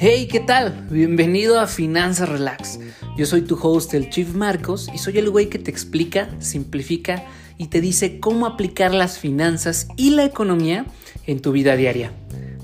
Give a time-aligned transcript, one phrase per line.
[0.00, 0.86] Hey, ¿qué tal?
[0.90, 2.80] Bienvenido a Finanzas Relax.
[3.16, 7.24] Yo soy tu host, el Chief Marcos, y soy el güey que te explica, simplifica
[7.56, 10.86] y te dice cómo aplicar las finanzas y la economía
[11.26, 12.12] en tu vida diaria.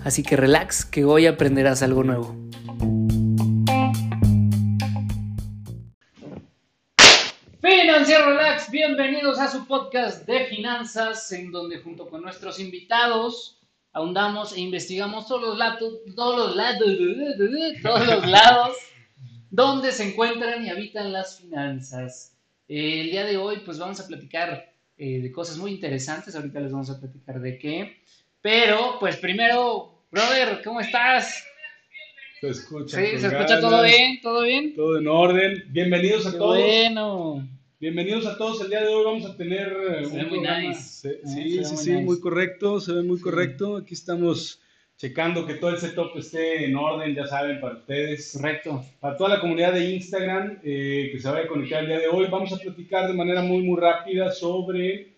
[0.05, 2.36] Así que relax, que hoy aprenderás algo nuevo.
[8.97, 13.59] Bienvenidos a su podcast de finanzas, en donde junto con nuestros invitados
[13.93, 16.87] ahondamos e investigamos todos los lados, todos los lados,
[17.83, 18.77] todos los lados
[19.51, 22.37] donde se encuentran y habitan las finanzas.
[22.69, 26.37] Eh, el día de hoy, pues vamos a platicar eh, de cosas muy interesantes.
[26.37, 27.97] Ahorita les vamos a platicar de qué.
[28.41, 31.45] Pero, pues primero, brother, ¿cómo estás?
[32.41, 32.97] Se escucha.
[32.97, 34.73] Sí, se escucha todo bien, todo bien.
[34.77, 35.65] Todo en orden.
[35.71, 36.59] Bienvenidos a Qué todos.
[36.59, 37.49] bueno.
[37.88, 38.62] Bienvenidos a todos.
[38.62, 40.59] El día de hoy vamos a tener eh, Se ve muy programa.
[40.69, 40.80] nice.
[40.83, 42.02] Sí, Eh, sí, sí, muy sí, nice.
[42.05, 42.80] muy correcto.
[42.80, 43.23] Se ve muy Sí.
[43.24, 43.77] correcto.
[43.77, 44.59] Aquí estamos
[44.97, 48.32] checando que todo el setup esté en orden, ya saben, para ustedes.
[48.38, 48.82] Correcto.
[49.01, 52.09] Para toda la comunidad de Instagram eh, que se vaya a conectar el día de
[52.09, 55.09] hoy, vamos a platicar de manera muy, muy rápida sobre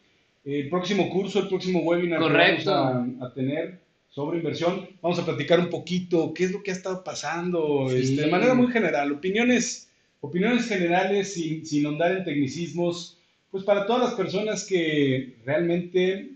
[0.45, 2.65] el próximo curso, el próximo webinar Correcto.
[2.65, 3.79] que vamos a, a tener
[4.11, 4.89] sobre inversión.
[5.01, 7.99] Vamos a platicar un poquito qué es lo que ha estado pasando Sí.
[7.99, 9.13] este, de manera muy general.
[9.13, 9.86] Opiniones,
[10.21, 13.19] opiniones generales sin, sin ahondar en tecnicismos.
[13.51, 16.33] Pues para todas las personas que realmente,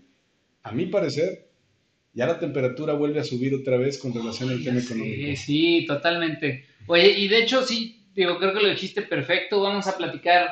[0.63, 1.49] a mi parecer,
[2.13, 5.37] ya la temperatura vuelve a subir otra vez con relación al tema sé, económico.
[5.37, 6.65] Sí, totalmente.
[6.87, 9.61] Oye, y de hecho, sí, digo, creo que lo dijiste perfecto.
[9.61, 10.49] Vamos a platicar.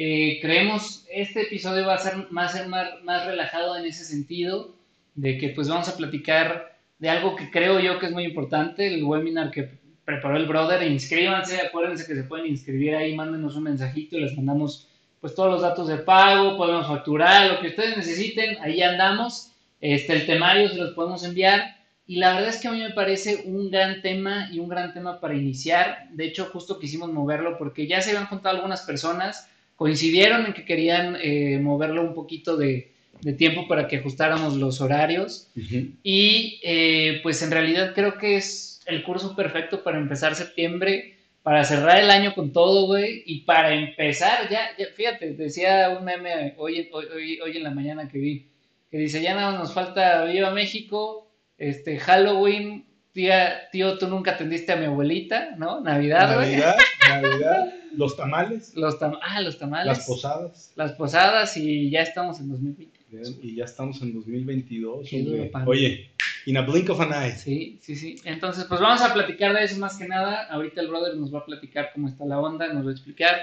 [0.00, 4.76] eh, creemos, este episodio va a ser más, más, más relajado en ese sentido,
[5.16, 8.86] de que pues vamos a platicar de algo que creo yo que es muy importante,
[8.86, 9.68] el webinar que
[10.08, 10.82] preparó el brother.
[10.90, 14.88] Inscríbanse, acuérdense que se pueden inscribir ahí, mándenos un mensajito y les mandamos
[15.20, 19.50] pues todos los datos de pago, podemos facturar, lo que ustedes necesiten, ahí andamos.
[19.82, 21.76] Este, el temario se los podemos enviar.
[22.06, 24.94] Y la verdad es que a mí me parece un gran tema y un gran
[24.94, 26.08] tema para iniciar.
[26.12, 30.64] De hecho, justo quisimos moverlo porque ya se habían juntado algunas personas, coincidieron en que
[30.64, 35.48] querían eh, moverlo un poquito de, de tiempo para que ajustáramos los horarios.
[35.54, 35.90] Ujú.
[36.02, 41.64] Y eh, pues en realidad creo que es el curso perfecto para empezar septiembre, para
[41.64, 46.54] cerrar el año con todo, güey, y para empezar, ya, ya, fíjate, decía un meme
[46.58, 48.46] hoy, hoy, hoy, en la mañana que vi,
[48.90, 54.72] que dice, ya nada nos falta Viva México, este, Halloween, tía, tío, tú nunca atendiste
[54.72, 55.80] a mi abuelita, ¿no?
[55.80, 56.36] Navidad.
[56.36, 56.76] Navidad,
[57.08, 59.86] Navidad, los tamales, Los tam- ah, los tamales.
[59.86, 60.72] las posadas.
[60.76, 62.97] Las posadas y ya estamos en 2020.
[63.42, 65.08] Y ya estamos en 2022.
[65.08, 65.38] Qué hombre.
[65.38, 65.68] duro, pan.
[65.68, 66.10] Oye,
[66.46, 67.36] in a blink of an eye.
[67.36, 68.16] Sí, sí, sí.
[68.24, 70.46] Entonces, pues vamos a platicar de eso más que nada.
[70.50, 73.36] Ahorita el brother nos va a platicar cómo está la onda, nos va a explicar.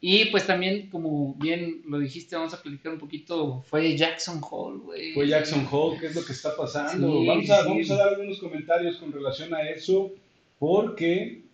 [0.00, 3.62] Y pues también, como bien lo dijiste, vamos a platicar un poquito.
[3.68, 5.14] Fue Jackson Hole, güey.
[5.14, 7.20] Fue Jackson Hole, ¿qué es lo que está pasando?
[7.20, 7.68] Sí, vamos, a, sí.
[7.68, 10.12] vamos a dar algunos comentarios con relación a eso,
[10.58, 11.44] porque,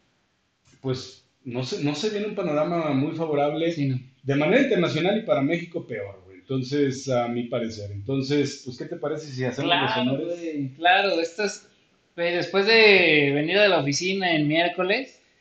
[0.80, 4.00] pues, no se, no se viene un panorama muy favorable Sí, no.
[4.22, 6.21] de manera internacional y para México peor.
[6.42, 7.90] Entonces, a mi parecer.
[7.92, 10.26] Entonces, pues, ¿qué te parece si hacemos los Claro, honores?
[10.40, 10.68] güey.
[10.74, 11.66] Claro, esto es.
[12.16, 15.18] güey, después de venir de la oficina el miércoles,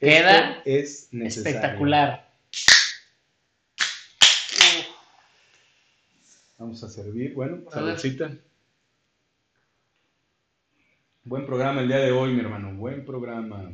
[0.00, 1.56] Queda Esto es necesario.
[1.58, 2.28] espectacular.
[6.58, 7.34] Vamos a servir.
[7.34, 8.30] Bueno, saludcita.
[11.24, 12.74] Buen programa el día de hoy, mi hermano.
[12.76, 13.72] Buen programa.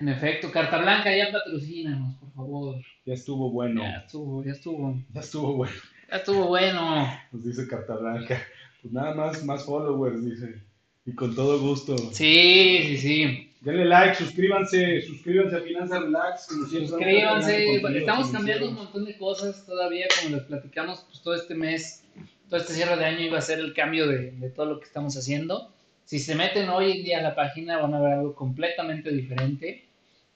[0.00, 2.76] En efecto, Carta Blanca, ya patrocínanos, por favor.
[3.04, 3.82] Ya estuvo bueno.
[3.82, 4.98] Ya estuvo, ya estuvo.
[5.12, 5.74] Ya estuvo bueno.
[6.10, 7.20] Ya estuvo bueno.
[7.30, 8.42] Nos dice Carta Blanca.
[8.80, 10.62] Pues nada más, más followers, dice.
[11.04, 11.98] Y con todo gusto.
[12.12, 13.52] Sí, sí, sí.
[13.60, 16.46] Denle like, suscríbanse, suscríbanse a Finanzas Relax.
[16.46, 22.04] Suscríbanse, estamos cambiando un montón de cosas todavía, como les platicamos, pues todo este mes,
[22.48, 24.86] todo este cierre de año iba a ser el cambio de, de todo lo que
[24.86, 25.70] estamos haciendo.
[26.06, 29.89] Si se meten hoy en día a la página van a ver algo completamente diferente.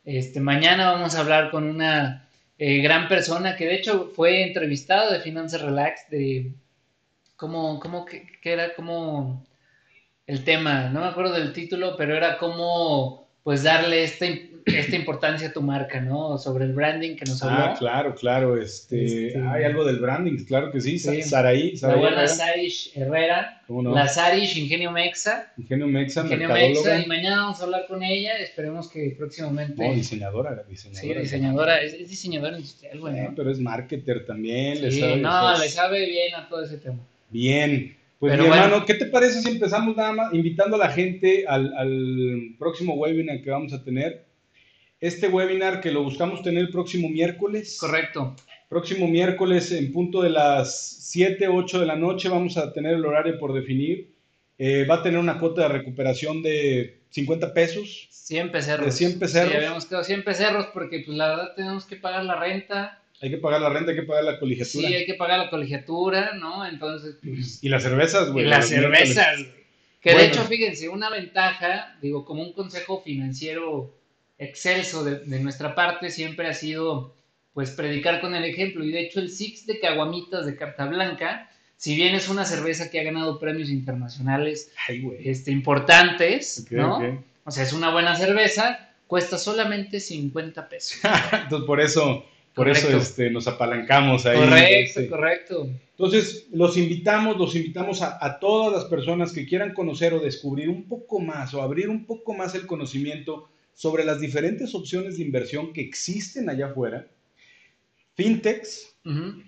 [0.04, 2.28] Este, mañana vamos a hablar con una
[2.58, 6.52] eh, gran persona que de hecho fue entrevistado de Finanzas Relax, de
[7.36, 9.46] cómo, cómo que, que era como
[10.26, 14.96] el tema, no me acuerdo del título, pero era cómo pues darle esta, im- esta
[14.96, 16.38] importancia a tu marca, ¿no?
[16.38, 17.56] Sobre el branding que nos habló.
[17.58, 18.58] Ah, claro, claro.
[18.60, 20.98] Este, Este- Hay algo del branding, claro que sí.
[20.98, 21.22] Sí.
[21.22, 23.94] Saraí, La Saraí buena Herrera, Sarish Herrera, ¿cómo no?
[23.94, 26.48] la Sarish Ingenio Mexa, Ingenio Mexa, Ingenio.
[26.48, 29.86] Mexa, y mañana vamos a hablar con ella, esperemos que próximamente.
[29.86, 31.14] No, diseñadora, diseñadora.
[31.14, 33.18] sí, diseñadora, es, es diseñadora industrial, güey.
[33.18, 33.34] Eh, ¿no?
[33.36, 34.80] pero es marketer también.
[34.80, 36.98] le sabe, no, le sabe bien a todo ese tema.
[37.28, 37.94] Bien.
[38.24, 38.64] Pues Pero mi bueno.
[38.64, 42.94] hermano, ¿qué te parece si empezamos nada más invitando a la gente al, al próximo
[42.94, 44.24] webinar que vamos a tener?
[44.98, 47.76] Este webinar que lo buscamos tener el próximo miércoles.
[47.78, 48.34] Correcto.
[48.70, 50.74] Próximo miércoles en punto de las
[51.10, 54.14] 7, 8 de la noche vamos a tener el horario por definir.
[54.56, 58.08] Eh, va a tener una cuota de recuperación de 50 pesos.
[58.10, 58.86] 100 pecerros.
[58.86, 59.50] De 100 pecerros.
[59.50, 63.02] Sí, habíamos quedado 100 pecerros porque pues la verdad tenemos que pagar la renta.
[63.20, 64.88] Hay que pagar la renta, hay que pagar la colegiatura.
[64.88, 66.66] Sí, hay que pagar la colegiatura, ¿no?
[66.66, 67.62] Entonces, pues...
[67.62, 68.44] Y las cervezas, güey.
[68.44, 69.40] Y las cervezas.
[70.00, 73.94] Que de hecho, fíjense, una ventaja, digo, como un consejo financiero
[74.36, 77.14] excelso de, de nuestra parte, siempre ha sido,
[77.54, 78.84] pues, predicar con el ejemplo.
[78.84, 82.90] Y de hecho, el Six de Caguamitas de Carta Blanca, si bien es una cerveza
[82.90, 85.28] que ha ganado premios internacionales Ay, güey.
[85.28, 87.24] este, importantes, ¿no?
[87.44, 90.98] O sea, es una buena cerveza, cuesta solamente 50 pesos.
[91.32, 94.38] Entonces, por eso, por eso este, nos apalancamos ahí.
[94.38, 95.08] correcto, este.
[95.08, 95.68] correcto.
[95.90, 100.68] Entonces, los invitamos, los invitamos a, a todas las personas que quieran conocer o descubrir
[100.68, 105.24] un poco más o abrir un poco más el conocimiento sobre las diferentes opciones de
[105.24, 107.06] inversión que existen allá afuera.
[108.14, 109.42] Fintechs, Ujú.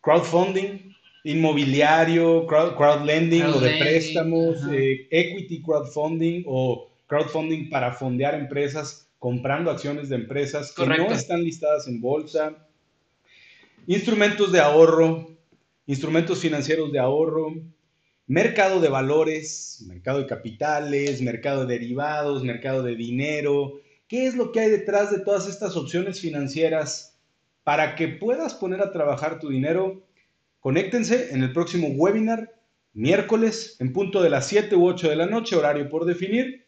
[0.00, 0.94] crowdfunding,
[1.24, 9.70] inmobiliario, crowd, crowdlending o de préstamos, eh, equity crowdfunding o crowdfunding para fondear empresas comprando
[9.70, 12.66] acciones de empresas que no están listadas en bolsa,
[13.86, 15.30] instrumentos de ahorro,
[15.86, 17.54] instrumentos financieros de ahorro,
[18.26, 23.80] mercado de valores, mercado de capitales, mercado de derivados, mercado de dinero.
[24.08, 27.18] ¿Qué es lo que hay detrás de todas estas opciones financieras
[27.62, 30.06] para que puedas poner a trabajar tu dinero?
[30.60, 32.52] Conéctense en el próximo webinar,
[32.92, 36.65] miércoles, en punto de las 7 u 8 de la noche, horario por definir,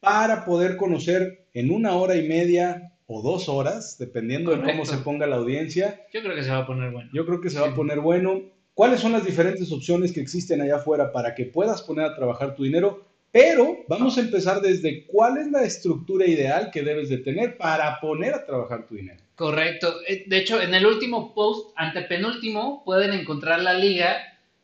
[0.00, 4.98] para poder conocer en una hora y media o dos horas, dependiendo de cómo se
[4.98, 6.00] ponga la audiencia.
[6.12, 7.10] Yo creo que se va a poner bueno.
[7.12, 8.42] Yo creo que se va a poner bueno.
[8.74, 12.54] ¿Cuáles son las diferentes opciones que existen allá afuera para que puedas poner a trabajar
[12.54, 13.04] tu dinero?
[13.32, 18.00] Pero vamos a empezar desde cuál es la estructura ideal que debes de tener para
[18.00, 19.20] poner a trabajar tu dinero.
[19.34, 19.94] Correcto.
[20.06, 24.16] Eh, De hecho, en el último post, antepenúltimo, pueden encontrar la liga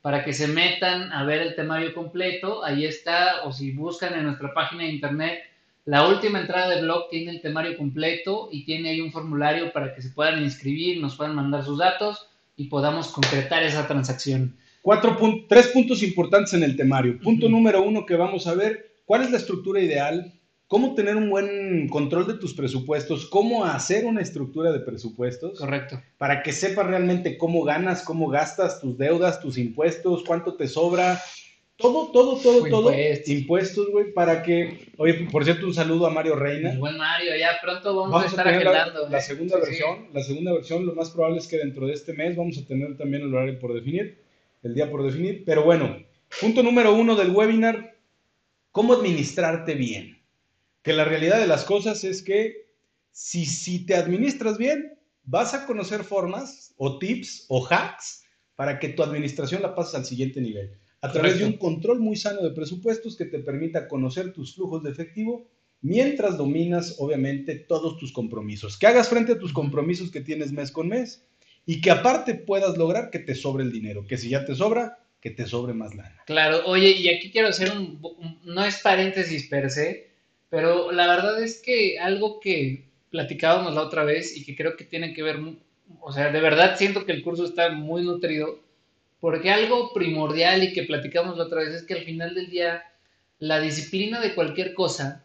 [0.07, 2.65] para que se metan a ver el temario completo.
[2.65, 5.41] Ahí está, o si buscan en nuestra página de internet,
[5.85, 9.93] la última entrada de blog tiene el temario completo y tiene ahí un formulario para
[9.93, 14.57] que se puedan inscribir, nos puedan mandar sus datos y podamos concretar esa transacción.
[14.81, 17.19] Cuatro pun- tres puntos importantes en el temario.
[17.19, 20.33] Punto número uno que vamos a ver, ¿cuál es la estructura ideal?
[20.69, 23.27] ¿Cómo tener un buen control de tus presupuestos?
[23.27, 25.61] ¿Cómo hacer una estructura de presupuestos?
[25.61, 26.03] Correcto.
[26.19, 31.21] Para que sepas realmente cómo ganas, cómo gastas tus deudas, tus impuestos, cuánto te sobra.
[31.77, 32.91] Todo, todo, todo, todo.
[32.91, 33.29] impuestos.
[33.29, 34.89] Impuestos, güey, para que...
[34.97, 36.73] Oye, por cierto, un saludo a Mario Reina.
[36.73, 39.09] El buen Mario, ya pronto vamos, Vamos a a estar tener la, agendando.
[39.09, 39.21] la ¿eh?
[39.23, 39.69] segunda Sí, sí.
[39.69, 40.07] versión.
[40.15, 42.97] La segunda versión, lo más probable es que dentro de este mes vamos a tener
[42.97, 44.19] también el horario por definir,
[44.65, 45.45] el día por definir.
[45.45, 45.97] Pero bueno,
[46.41, 47.95] punto número uno del webinar,
[48.73, 50.16] ¿cómo administrarte bien?
[50.87, 52.69] Que la realidad de las cosas es que
[53.11, 58.23] si, si te administras bien, vas a conocer formas o tips o hacks
[58.55, 60.79] para que tu administración la pases al siguiente nivel.
[61.01, 64.85] A través de un control muy sano de presupuestos que te permita conocer tus flujos
[64.85, 65.49] de efectivo
[65.83, 68.79] mientras dominas, obviamente, todos tus compromisos.
[68.79, 71.27] Que hagas frente a tus compromisos que tienes mes con mes
[71.67, 74.07] y que aparte puedas lograr que te sobre el dinero.
[74.07, 76.23] Que si ya te sobra, que te sobre más lana.
[76.27, 80.06] Claro, oye, y aquí quiero hacer un, un- no es paréntesis per se,
[80.49, 84.85] pero la verdad es que algo que platicábamos la otra vez y que creo que
[84.85, 85.39] tiene que ver,
[86.01, 88.61] o sea, de verdad siento que el curso está muy nutrido,
[89.21, 92.85] porque algo primordial y que platicamos la otra vez es que al final del día
[93.39, 95.25] la disciplina de cualquier cosa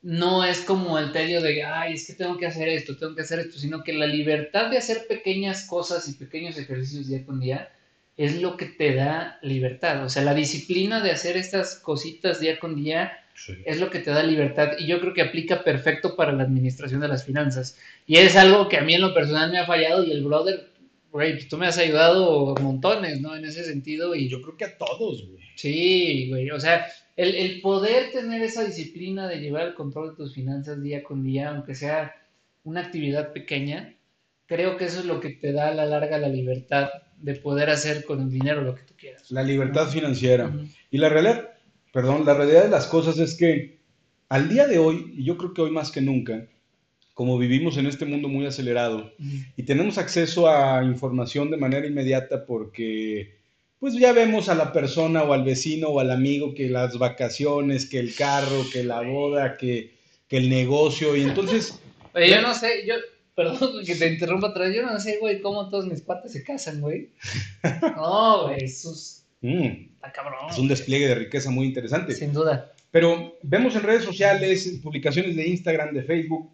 [0.00, 3.22] no es como el tedio de, ay, es que tengo que hacer esto, tengo que
[3.22, 7.40] hacer esto, sino que la libertad de hacer pequeñas cosas y pequeños ejercicios día con
[7.40, 7.68] día
[8.16, 10.04] es lo que te da libertad.
[10.04, 13.12] O sea, la disciplina de hacer estas cositas día con día
[13.64, 17.00] es lo que te da libertad y yo creo que aplica perfecto para la administración
[17.00, 17.78] de las finanzas.
[18.06, 20.70] Y es algo que a mí en lo personal me ha fallado y el brother,
[21.10, 23.36] güey, pues tú me has ayudado montones, ¿no?
[23.36, 25.44] En ese sentido y Yo creo que a todos, güey.
[25.54, 30.16] Sí, güey, o sea, el, el poder tener esa disciplina de llevar el control de
[30.16, 32.14] tus finanzas día con día, aunque sea
[32.64, 33.94] una actividad pequeña,
[34.46, 37.70] creo que eso es lo que te da a la larga la libertad de poder
[37.70, 39.30] hacer con el dinero lo que tú quieras.
[39.30, 40.52] La libertad financiera.
[40.90, 41.50] Y la realidad,
[41.92, 43.78] perdón, la realidad de las cosas es que
[44.28, 46.46] al día de hoy, y yo creo que hoy más que nunca,
[47.14, 49.36] como vivimos en este mundo muy acelerado Ujú.
[49.56, 53.36] y tenemos acceso a información de manera inmediata porque
[53.80, 57.86] pues ya vemos a la persona o al vecino o al amigo que las vacaciones,
[57.86, 59.94] que el carro, que la boda, que,
[60.28, 61.80] que el negocio y entonces
[62.14, 62.94] yo no sé, yo,
[63.34, 66.42] perdón que te interrumpa otra vez, yo no sé, güey, cómo todos mis patas se
[66.42, 67.10] casan, güey.
[67.96, 70.50] No, güey, es- mm, está cabrón.
[70.50, 72.14] es un despliegue de riqueza muy interesante.
[72.14, 72.72] Sin duda.
[72.90, 76.50] Pero vemos en redes sociales, en publicaciones de Instagram, de Facebook,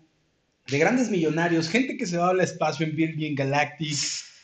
[0.66, 3.96] de grandes millonarios, gente que se va al espacio en Virgin Galactic,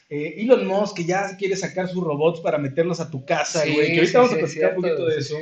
[0.08, 3.92] eh, Elon Musk que ya quiere sacar sus robots para meterlos a tu casa, güey,
[3.92, 5.36] que ahorita vamos a platicar un poquito de eso,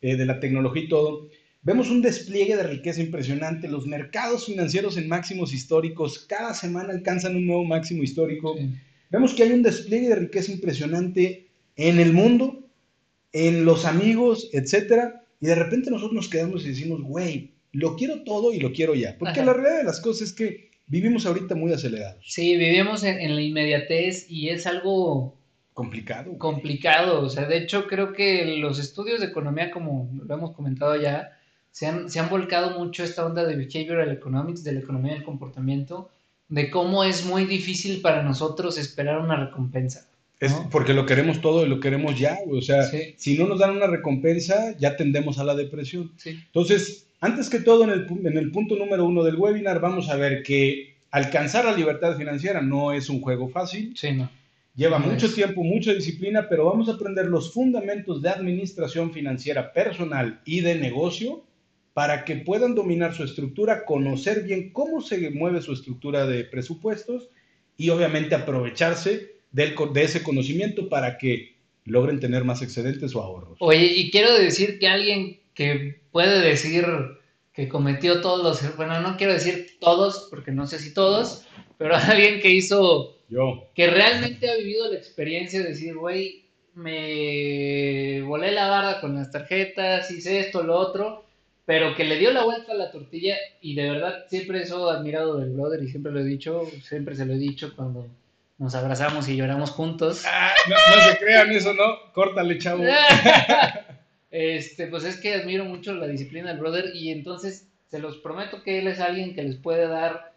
[0.00, 1.28] eh, de la tecnología y todo.
[1.62, 7.36] Vemos un despliegue de riqueza impresionante, los mercados financieros en máximos históricos, cada semana alcanzan
[7.36, 8.54] un nuevo máximo histórico.
[9.10, 12.63] Vemos que hay un despliegue de riqueza impresionante en el mundo,
[13.34, 18.22] en los amigos, etcétera, y de repente nosotros nos quedamos y decimos, güey, lo quiero
[18.22, 19.16] todo y lo quiero ya.
[19.18, 22.24] Porque la realidad de las cosas es que vivimos ahorita muy acelerados.
[22.24, 25.36] Sí, vivimos en, la inmediatez y es algo
[25.72, 26.38] complicado.
[26.38, 27.22] Complicado.
[27.22, 31.36] O sea, de hecho creo que los estudios de economía, como lo hemos comentado ya,
[31.72, 35.24] se han, se han volcado mucho esta onda de behavioral economics, de la economía del
[35.24, 36.08] comportamiento,
[36.48, 40.06] de cómo es muy difícil para nosotros esperar una recompensa.
[40.40, 42.82] Es porque lo queremos todo y lo queremos ya, o sea,
[43.16, 46.12] si no nos dan una recompensa, ya tendemos a la depresión.
[46.24, 50.16] Entonces, antes que todo, en el, en el punto número uno del webinar, vamos a
[50.16, 53.94] ver que alcanzar la libertad financiera no es un juego fácil.
[53.96, 54.28] Sí, no.
[54.76, 60.40] Lleva mucho tiempo, mucha disciplina, pero vamos a aprender los fundamentos de administración financiera personal
[60.44, 61.44] y de negocio
[61.92, 67.30] para que puedan dominar su estructura, conocer bien cómo se mueve su estructura de presupuestos
[67.76, 73.56] y obviamente aprovecharse de ese conocimiento para que logren tener más excedentes o ahorros.
[73.60, 76.84] Oye, y quiero decir que alguien que puede decir
[77.52, 81.46] que cometió todos los, bueno, no quiero decir todos, porque no sé si todos,
[81.78, 88.22] pero alguien que hizo, yo, que realmente ha vivido la experiencia de decir, güey, me
[88.22, 91.24] volé la barda con las tarjetas, hice esto, lo otro,
[91.64, 95.38] pero que le dio la vuelta a la tortilla y de verdad siempre eso admirado
[95.38, 98.08] del brother y siempre lo he dicho, siempre se lo he dicho cuando
[98.58, 100.24] nos abrazamos y lloramos juntos.
[100.26, 100.76] Ah, no,
[101.10, 102.12] se crean eso, ¿no?
[102.12, 102.84] Córtale, chavo.
[104.30, 108.62] este, pues es que admiro mucho la disciplina del brother y entonces se los prometo
[108.62, 110.34] que él es alguien que les puede dar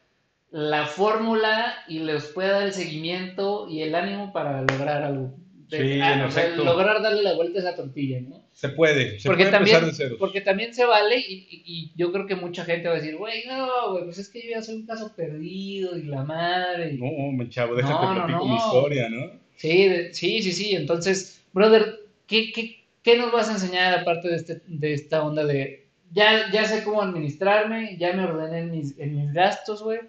[0.50, 5.36] la fórmula y les puede dar el seguimiento y el ánimo para lograr algo.
[5.70, 8.47] sí, ah, lograr darle la vuelta a esa tortilla, ¿no?
[8.58, 10.16] Se puede, se porque puede también, empezar de cero.
[10.18, 13.92] Porque también se vale y, yo creo que mucha gente va a decir, güey, no,
[13.92, 16.94] güey, pues es que yo ya soy un caso perdido y la madre.
[16.94, 19.30] No, me chavo, déjate no, platico mi historia, ¿no?
[19.58, 20.76] Sí, sí, sí, sí.
[20.76, 25.46] Entonces, brother, ¿qué, qué, qué nos vas a enseñar aparte de, este, de esta onda
[25.46, 30.00] de, ya, ya sé cómo administrarme, ya me ordené en mis, en mis gastos, güey?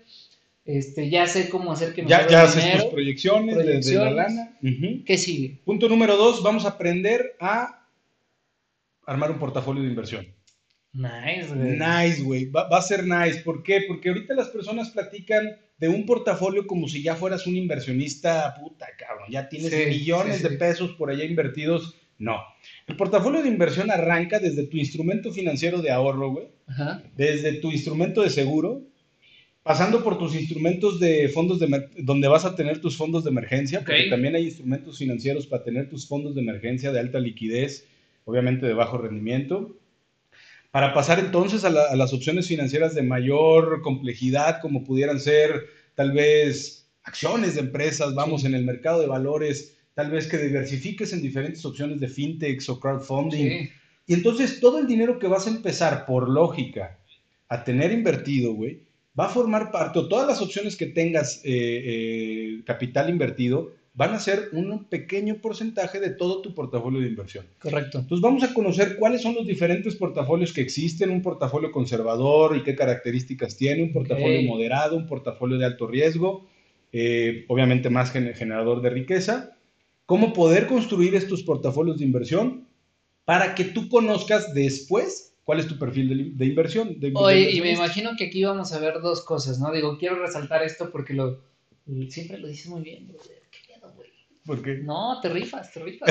[0.64, 4.56] Este, ya sé cómo hacer que me Ya, ya haces tus proyecciones, desde la lana.
[5.04, 5.58] ¿Qué sigue?
[5.66, 7.77] Punto número dos, vamos a aprender a
[9.08, 10.26] armar un portafolio de inversión.
[10.92, 11.78] Nice, güey.
[11.78, 12.50] Nice, güey.
[12.50, 13.40] Va, a ser nice.
[13.42, 13.84] ¿Por qué?
[13.88, 18.86] Porque ahorita las personas platican de un portafolio como si ya fueras un inversionista, puta,
[18.98, 19.28] cabrón.
[19.30, 21.96] Ya tienes millones de pesos por allá invertidos.
[22.18, 22.36] No.
[22.86, 26.48] El portafolio de inversión arranca desde tu instrumento financiero de ahorro, güey.
[26.66, 27.02] Ajá.
[27.16, 28.82] Desde tu instrumento de seguro,
[29.62, 33.80] pasando por tus instrumentos de fondos de donde vas a tener tus fondos de emergencia,
[33.80, 37.86] porque también hay instrumentos financieros para tener tus fondos de emergencia de alta liquidez
[38.28, 39.74] obviamente de bajo rendimiento.
[40.70, 46.86] Para pasar entonces a, las opciones financieras de mayor complejidad, como pudieran ser tal vez
[47.04, 51.64] acciones de empresas, vamos, en el mercado de valores, tal vez que diversifiques en diferentes
[51.64, 53.70] opciones de fintechs o crowdfunding.
[54.06, 56.98] Y entonces todo el dinero que vas a empezar por lógica
[57.48, 58.82] a tener invertido, güey,
[59.18, 64.14] va a formar parte, o todas las opciones que tengas eh, eh, capital invertido, van
[64.14, 67.44] a ser un pequeño porcentaje de todo tu portafolio de inversión.
[67.58, 67.98] Correcto.
[67.98, 72.62] Entonces vamos a conocer cuáles son los diferentes portafolios que existen, un portafolio conservador y
[72.62, 76.46] qué características tiene, un portafolio moderado, un portafolio de alto riesgo,
[76.92, 79.56] eh, obviamente más generador de riqueza,
[80.06, 82.68] cómo poder construir estos portafolios de inversión
[83.24, 86.96] para que tú conozcas después cuál es tu perfil de, inversión.
[87.14, 89.72] Oye, y me imagino que aquí vamos a ver dos cosas, ¿no?
[89.72, 91.42] Digo, quiero resaltar esto porque lo,
[92.08, 93.08] siempre lo dices muy bien,
[94.48, 94.76] ¿Por qué?
[94.76, 96.08] No, te rifas, te rifas.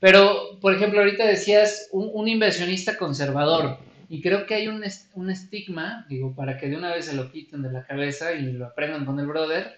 [0.00, 3.78] Pero, por ejemplo, ahorita decías un, inversionista conservador.
[4.10, 7.32] Y creo que hay un, un, estigma, digo, para que de una vez se lo
[7.32, 9.72] quiten de la cabeza y lo aprendan con el brother,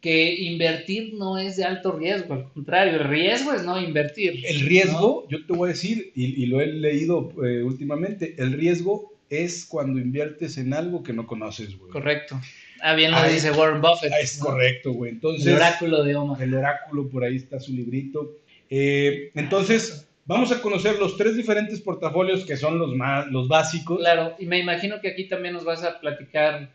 [0.00, 4.44] que invertir no es de alto riesgo, al contrario, el riesgo es no invertir.
[4.46, 9.12] El riesgo, yo te voy a decir, y, lo he leído eh, últimamente, el riesgo
[9.28, 11.90] es cuando inviertes en algo que no conoces, güey.
[11.90, 12.40] Correcto.
[12.80, 14.12] Ah, bien lo dice Warren Buffett.
[14.20, 15.12] Es correcto, güey.
[15.12, 16.44] Entonces, el oráculo de Omaha.
[16.44, 18.36] El oráculo, por ahí está su librito.
[18.70, 23.98] Eh, entonces, vamos a conocer los tres diferentes portafolios que son los más, los básicos.
[23.98, 26.70] Claro, y me imagino que aquí también nos vas a platicar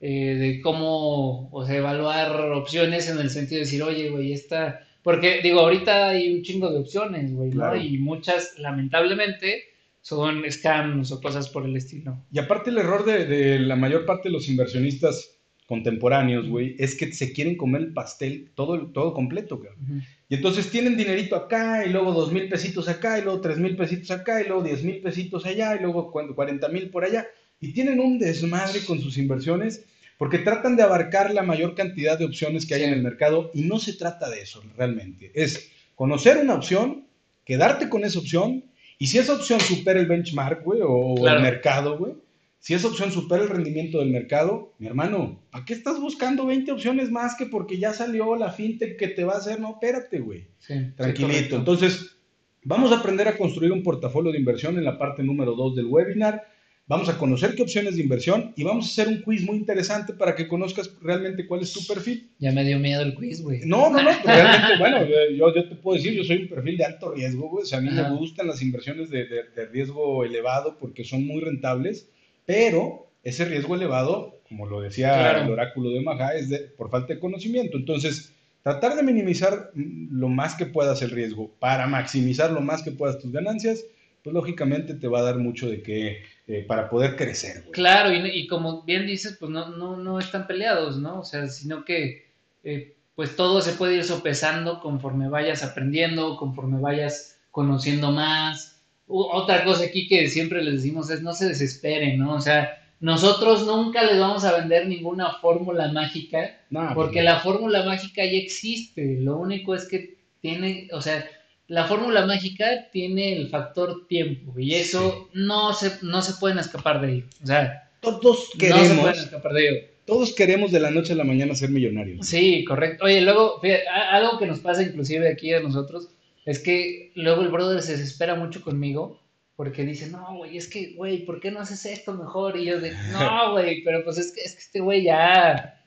[0.00, 4.84] eh, de cómo, o sea, evaluar opciones en el sentido de decir, oye, güey, esta...
[5.02, 7.74] Porque, digo, ahorita hay un chingo de opciones, güey, ¿no?
[7.74, 9.64] Y muchas, lamentablemente,
[10.02, 12.18] son scams o cosas por el estilo.
[12.30, 15.37] Y aparte el error de, de la mayor parte de los inversionistas
[15.68, 19.78] contemporáneos, güey, es que se quieren comer el pastel todo, todo completo, cabrón.
[19.84, 20.00] Ujú.
[20.30, 23.76] Y entonces tienen dinerito acá, y luego dos mil pesitos acá, y luego tres mil
[23.76, 27.26] pesitos acá, y luego diez mil pesitos allá, y luego cuarenta mil por allá.
[27.60, 29.84] Y tienen un desmadre con sus inversiones
[30.16, 33.62] porque tratan de abarcar la mayor cantidad de opciones que hay en el mercado y
[33.62, 35.30] no se trata de eso realmente.
[35.34, 37.04] Es conocer una opción,
[37.44, 38.64] quedarte con esa opción,
[38.98, 41.36] y si esa opción supera el benchmark, güey, o Claro.
[41.36, 42.14] el mercado, güey,
[42.60, 46.72] si esa opción supera el rendimiento del mercado, mi hermano, ¿a qué estás buscando 20
[46.72, 49.60] opciones más que porque ya salió la fintech que te va a hacer?
[49.60, 50.46] No, espérate, güey.
[50.58, 51.26] Sí, sí, Tranquilito.
[51.32, 51.56] correcto.
[51.56, 52.16] Entonces,
[52.64, 55.86] vamos a aprender a construir un portafolio de inversión en la parte número 2 del
[55.86, 56.42] webinar.
[56.88, 60.14] Vamos a conocer qué opciones de inversión y vamos a hacer un quiz muy interesante
[60.14, 62.30] para que conozcas realmente cuál es tu perfil.
[62.38, 63.60] Ya me dio miedo el quiz, güey.
[63.66, 65.04] No, no, no, pero realmente, bueno,
[65.36, 67.62] yo, yo te puedo decir, yo soy un perfil de alto riesgo, güey.
[67.64, 68.08] O sea, a mí Ajá.
[68.10, 72.08] me gustan las inversiones de, de- de riesgo elevado porque son muy rentables,
[72.48, 75.42] pero ese riesgo elevado, como lo decía Claro.
[75.42, 77.76] el oráculo de Maja, es de, por falta de conocimiento.
[77.76, 82.82] Entonces, tratar de minimizar mm, lo más que puedas el riesgo para maximizar lo más
[82.82, 83.84] que puedas tus ganancias,
[84.24, 87.72] pues lógicamente te va a dar mucho de que, eh, para poder crecer, güey.
[87.72, 91.20] Claro, y, y como bien dices, pues no, no, no están peleados, ¿no?
[91.20, 92.28] O sea, sino que
[92.64, 98.77] eh, pues todo se puede ir sopesando conforme vayas aprendiendo, conforme vayas conociendo más.
[99.08, 102.34] Otra cosa aquí que siempre les decimos es no se desesperen, ¿no?
[102.34, 107.40] O sea, nosotros nunca les vamos a vender ninguna fórmula mágica, No, porque pues, la
[107.40, 109.18] fórmula mágica ya existe.
[109.20, 111.24] Lo único es que tiene, o sea,
[111.68, 117.00] la fórmula mágica tiene el factor tiempo y eso no se, no se pueden escapar
[117.00, 117.26] de ello.
[117.42, 119.80] O sea, todos no se queremos, pueden escapar de ello.
[120.04, 122.26] todos queremos de la noche a la mañana ser millonarios.
[122.26, 123.04] Sí, correcto.
[123.04, 126.08] Oye, luego, fíjate, algo que nos pasa inclusive aquí a nosotros
[126.48, 129.20] es que luego el brother se desespera mucho conmigo
[129.54, 132.56] porque dice, no, güey, es que, güey, ¿por qué no haces esto mejor?
[132.56, 135.78] Y yo de, no, güey, pero pues es que, es que este güey ya,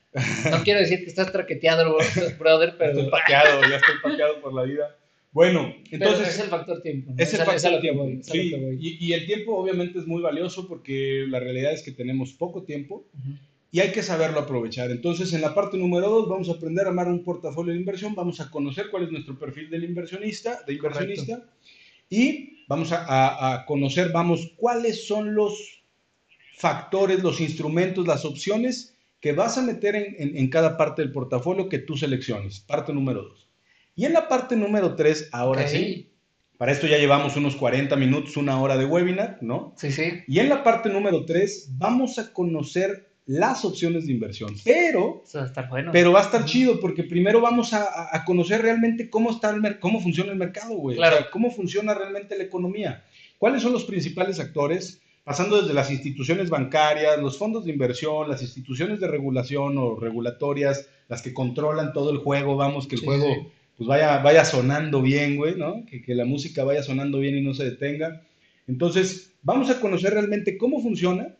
[0.50, 1.98] no quiero decir que estás traqueteado,
[2.38, 4.96] brother, pero, Estoy paqueado, ya estoy paqueado por la vida.
[5.32, 7.10] Bueno, pero entonces es el factor tiempo.
[7.10, 7.20] ¿no?
[7.20, 8.04] es el a factor tiempo.
[8.04, 11.82] voy, es Sí, y, y el tiempo obviamente es muy valioso porque la realidad es
[11.82, 13.36] que tenemos poco tiempo Ujú.
[13.74, 14.90] Y hay que saberlo aprovechar.
[14.90, 18.14] Entonces, en la parte número dos vamos a aprender a armar un portafolio de inversión,
[18.14, 21.42] vamos a conocer cuál es nuestro perfil del inversionista, de inversionista,
[22.10, 25.82] y vamos a, a- a conocer, vamos, cuáles son los
[26.56, 31.12] factores, los instrumentos, las opciones que vas a meter en, en- en cada parte del
[31.12, 32.60] portafolio que tú selecciones.
[32.60, 33.48] Parte número dos.
[33.94, 36.10] Y en la parte número tres, ahora sí,
[36.58, 39.74] para esto ya llevamos unos 40 minutos, una hora de webinar, ¿no?
[39.76, 44.54] Sí, sí, Y en la parte número 3 vamos a conocer las opciones de inversión.
[44.64, 45.90] Pero, eso va a estar bueno.
[45.92, 49.78] pero va a estar chido porque primero vamos a, a- conocer realmente cómo, está el
[49.78, 50.96] cómo funciona el mercado, güey.
[50.96, 51.16] Claro.
[51.16, 53.04] O sea, cómo funciona realmente la economía.
[53.38, 55.00] ¿Cuáles son los principales actores?
[55.24, 60.88] Pasando desde las instituciones bancarias, los fondos de inversión, las instituciones de regulación o regulatorias,
[61.08, 63.40] las que controlan todo el juego, vamos, que el Sí, juego sí.
[63.76, 65.86] pues vaya, vaya sonando bien, güey, ¿no?
[65.86, 68.22] Que, que la música vaya sonando bien y no se detenga.
[68.66, 71.36] Entonces, vamos a conocer realmente cómo funciona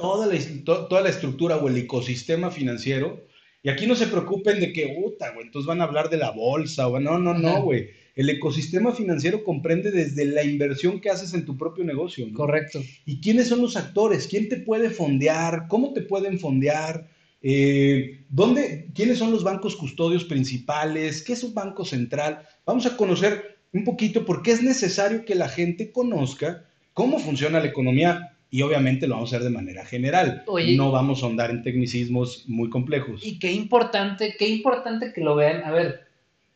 [0.00, 3.26] toda la, to- toda la estructura o el ecosistema financiero.
[3.62, 6.30] Y aquí no se preocupen de que, puta, güey, entonces van a hablar de la
[6.30, 7.90] bolsa o no, no, no, güey.
[8.16, 12.26] El ecosistema financiero comprende desde la inversión que haces en tu propio negocio.
[12.26, 12.34] ¿no?
[12.34, 12.82] Correcto.
[13.06, 14.26] ¿Y quiénes son los actores?
[14.26, 15.66] ¿Quién te puede fondear?
[15.68, 17.08] ¿Cómo te pueden fondear?
[17.42, 21.22] Eh, ¿dónde, ¿Quiénes son los bancos custodios principales?
[21.22, 22.42] ¿Qué es un banco central?
[22.66, 27.60] Vamos a conocer un poquito por qué es necesario que la gente conozca cómo funciona
[27.60, 30.42] la economía y obviamente lo vamos a hacer de manera general.
[30.46, 30.76] Oye.
[30.76, 33.24] no vamos a ahondar en tecnicismos muy complejos.
[33.24, 35.62] Y qué importante, qué importante que lo vean.
[35.64, 36.00] A ver,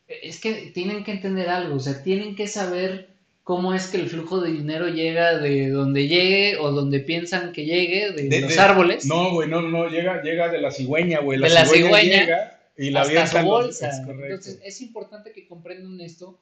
[0.07, 3.09] es que tienen que entender algo, o sea, tienen que saber
[3.43, 7.65] cómo es que el flujo de dinero llega de donde llegue o donde piensan que
[7.65, 11.19] llegue, de, De- los de- árboles, No, güey, no, no, llega, llega de la cigüeña,
[11.21, 11.39] güey.
[11.39, 13.89] De la cigüeña llega y la hasta su los- bolsa.
[13.89, 14.25] es correcto.
[14.25, 16.39] Entonces, es importante que comprendan esto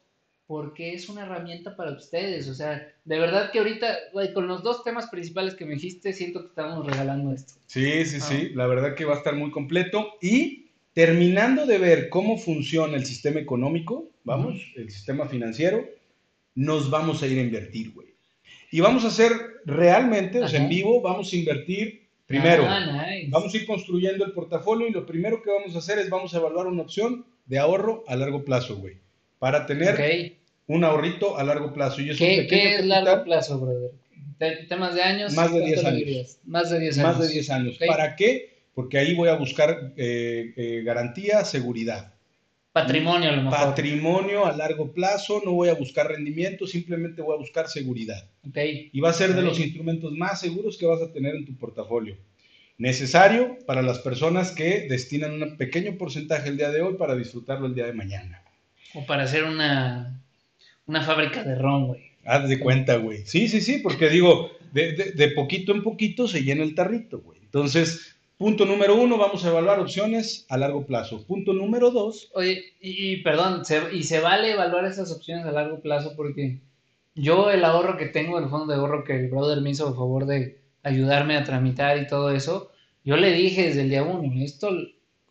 [0.47, 2.47] porque es una herramienta para ustedes.
[2.49, 6.13] O sea, de verdad que ahorita, güey, con los dos temas principales que me dijiste,
[6.13, 7.53] siento que estamos regalando esto.
[7.67, 8.25] Sí, sí, Ah.
[8.25, 10.13] sí, la verdad que va a estar muy completo.
[10.21, 15.85] Y terminando de ver cómo funciona el sistema económico, vamos, el sistema financiero,
[16.55, 18.09] nos vamos a ir a invertir, güey.
[18.69, 19.31] Y vamos a hacer
[19.65, 20.73] realmente, o sea, en Ajá.
[20.75, 22.65] vivo, vamos a invertir primero.
[22.67, 23.27] Ah, nice.
[23.29, 26.33] Vamos a ir construyendo el portafolio y lo primero que vamos a hacer es vamos
[26.33, 28.97] a evaluar una opción de ahorro a largo plazo, güey.
[29.43, 32.01] Para tener un ahorrito a largo plazo.
[32.01, 33.91] Y es ¿Qué, es largo plazo, brother?
[34.37, 35.33] ¿Te- ¿Temas de años?
[35.33, 36.37] Más de ¿Cuánto 10 le años.
[36.45, 37.07] Más de 10 años.
[37.09, 37.77] Más de 10 años.
[37.85, 38.63] ¿Para qué?
[38.73, 42.13] Porque ahí voy a buscar eh, eh, garantía, seguridad.
[42.71, 43.59] Patrimonio a lo mejor.
[43.59, 48.25] Patrimonio a largo plazo, no voy a buscar rendimiento, simplemente voy a buscar seguridad.
[48.47, 48.91] Okay.
[48.93, 51.57] Y va a ser de los instrumentos más seguros que vas a tener en tu
[51.57, 52.15] portafolio.
[52.77, 57.67] Necesario para las personas que destinan un pequeño porcentaje el día de hoy para disfrutarlo
[57.67, 58.42] el día de mañana.
[58.95, 60.21] O para hacer una,
[60.85, 62.01] una fábrica de ron, güey.
[62.25, 63.25] Haz de cuenta, güey.
[63.25, 67.19] Sí, sí, sí, porque digo, de, de- de poquito en poquito se llena el tarrito,
[67.19, 67.39] güey.
[67.41, 71.25] Entonces, punto número uno, vamos a evaluar opciones a largo plazo.
[71.25, 75.51] Punto número dos, Oye, y, y perdón, se- y se vale evaluar esas opciones a
[75.51, 76.59] largo plazo porque
[77.15, 79.95] yo el ahorro que tengo, el fondo de ahorro que el brother me hizo el
[79.95, 82.71] favor de ayudarme a tramitar y todo eso,
[83.03, 84.69] yo le dije desde el día uno, esto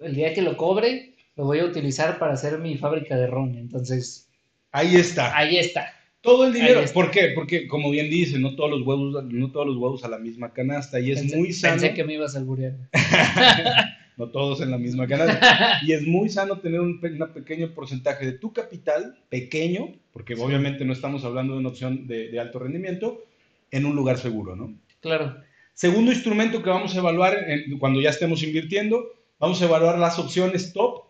[0.00, 3.56] el día que lo cobre lo voy a utilizar para hacer mi fábrica de ron.
[3.56, 4.28] Entonces,
[4.70, 5.36] ahí está.
[5.36, 5.92] ahí está.
[6.20, 6.82] Todo el dinero.
[6.94, 7.32] ¿Por qué?
[7.34, 10.52] Porque, como bien dice, no todos los huevos, no todos los huevos a la misma
[10.52, 11.00] canasta.
[11.00, 11.72] Y es Pensé, muy sano.
[11.80, 12.74] pensé que me ibas a alburear.
[14.16, 15.80] no todos en la misma canasta.
[15.82, 20.92] y es muy sano tener un pequeño porcentaje de tu capital, pequeño, porque obviamente no
[20.92, 23.24] estamos hablando de una opción de, de alto rendimiento,
[23.70, 24.74] en un lugar seguro, ¿no?
[25.00, 25.36] Claro.
[25.74, 29.02] Segundo instrumento que vamos a evaluar en- cuando ya estemos invirtiendo,
[29.40, 31.02] vamos a evaluar las opciones top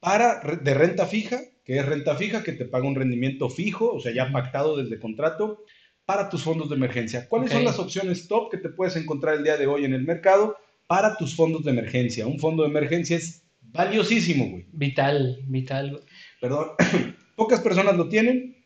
[0.00, 4.00] para de renta fija, que es renta fija que te paga un rendimiento fijo, o
[4.00, 5.64] sea, ya pactado desde contrato,
[6.04, 7.28] para tus fondos de emergencia.
[7.28, 10.04] ¿Cuáles son las opciones top que te puedes encontrar el día de hoy en el
[10.04, 10.56] mercado
[10.86, 12.26] para tus fondos de emergencia?
[12.26, 14.64] Un fondo de emergencia es valiosísimo, güey.
[14.72, 15.90] Vital, vital.
[15.90, 16.02] güey.
[16.40, 16.68] Perdón,
[17.36, 18.56] pocas personas lo tienen,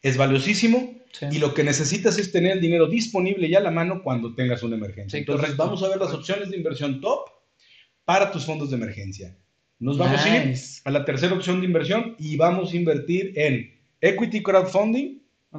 [0.00, 0.94] es valiosísimo.
[1.12, 1.26] Sí.
[1.32, 4.62] Y lo que necesitas es tener el dinero disponible ya a la mano cuando tengas
[4.62, 5.16] una emergencia.
[5.16, 7.30] Sí, Entonces, correcto, vamos a ver las opciones de inversión top
[8.04, 9.36] para tus fondos de emergencia.
[9.78, 13.72] Nos vamos a ir a la tercera opción de inversión y vamos a invertir en
[14.00, 15.18] equity crowdfunding,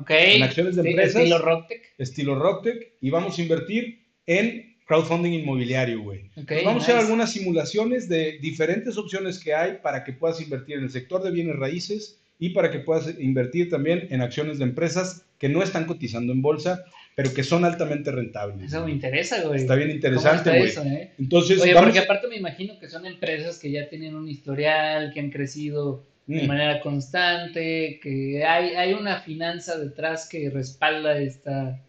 [0.10, 1.22] en acciones de Sí, empresas.
[1.22, 1.94] Estilo Rocktech.
[1.98, 6.30] estilo Rocktech, y vamos a invertir en crowdfunding inmobiliario, güey.
[6.64, 10.84] Vamos a hacer algunas simulaciones de diferentes opciones que hay para que puedas invertir en
[10.84, 15.26] el sector de bienes raíces y para que puedas invertir también en acciones de empresas
[15.40, 16.84] que no están cotizando en bolsa,
[17.16, 18.68] pero que son altamente rentables.
[18.72, 19.62] Eso me interesa, güey.
[19.62, 20.72] Está bien ¿Cómo interesante, güey.
[20.94, 21.12] eh?
[21.18, 25.12] Entonces, Oye, vamos- porque aparte me imagino que son empresas que ya tienen un historial,
[25.14, 26.48] que han crecido de Mm.
[26.48, 31.82] manera constante, que hay, hay una finanza detrás que respalda esta,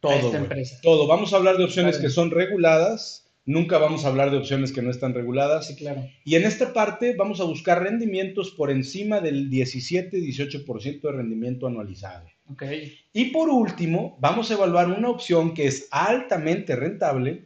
[0.00, 0.78] todo, esta empresa.
[0.82, 1.06] todo.
[1.06, 4.82] Vamos a hablar de opciones que son reguladas, nunca vamos a hablar de opciones que
[4.82, 5.66] no están reguladas.
[5.66, 6.06] Sí, claro.
[6.24, 12.26] Y en esta parte vamos a buscar rendimientos por encima del 17-18% de rendimiento anualizado.
[12.50, 12.64] Ok.
[13.12, 17.44] Y por último, vamos a evaluar una opción que es altamente rentable,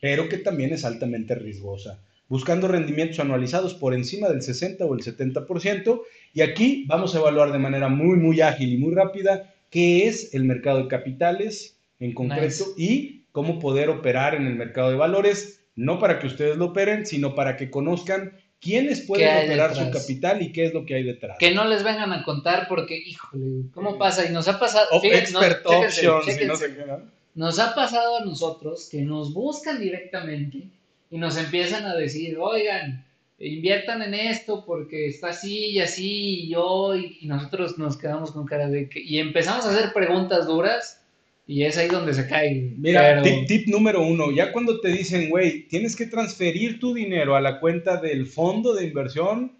[0.00, 5.00] pero que también es altamente riesgosa, buscando rendimientos anualizados por encima del 60 o el
[5.00, 6.00] 70%.
[6.34, 10.34] Y aquí vamos a evaluar de manera muy, muy ágil y muy rápida qué es
[10.34, 12.64] el mercado de capitales en concreto Nice.
[12.76, 17.06] y cómo poder operar en el mercado de valores, no para que ustedes lo operen,
[17.06, 21.02] sino para que conozcan quiénes pueden operar su capital y qué es lo que hay
[21.02, 21.36] detrás.
[21.38, 24.26] Que no les vengan a contar porque, híjole, ¿cómo pasa?
[24.28, 25.00] Y nos ha pasado.
[25.00, 26.68] Fíjense, no, expert chéquense, options y no chéquense.
[26.68, 27.18] sé qué, ¿no?
[27.34, 30.68] Nos ha pasado a nosotros que nos buscan directamente
[31.10, 33.04] y nos empiezan a decir, oigan,
[33.38, 38.32] inviertan en esto porque está así y así y yo, y, y nosotros nos quedamos
[38.32, 41.04] con cara de que, y empezamos a hacer preguntas duras
[41.50, 42.74] y es ahí donde se cae.
[42.76, 46.92] Mira, Pero- tip, tip número uno, ya cuando te dicen, güey, tienes que transferir tu
[46.94, 49.52] dinero a la cuenta del fondo de inversión,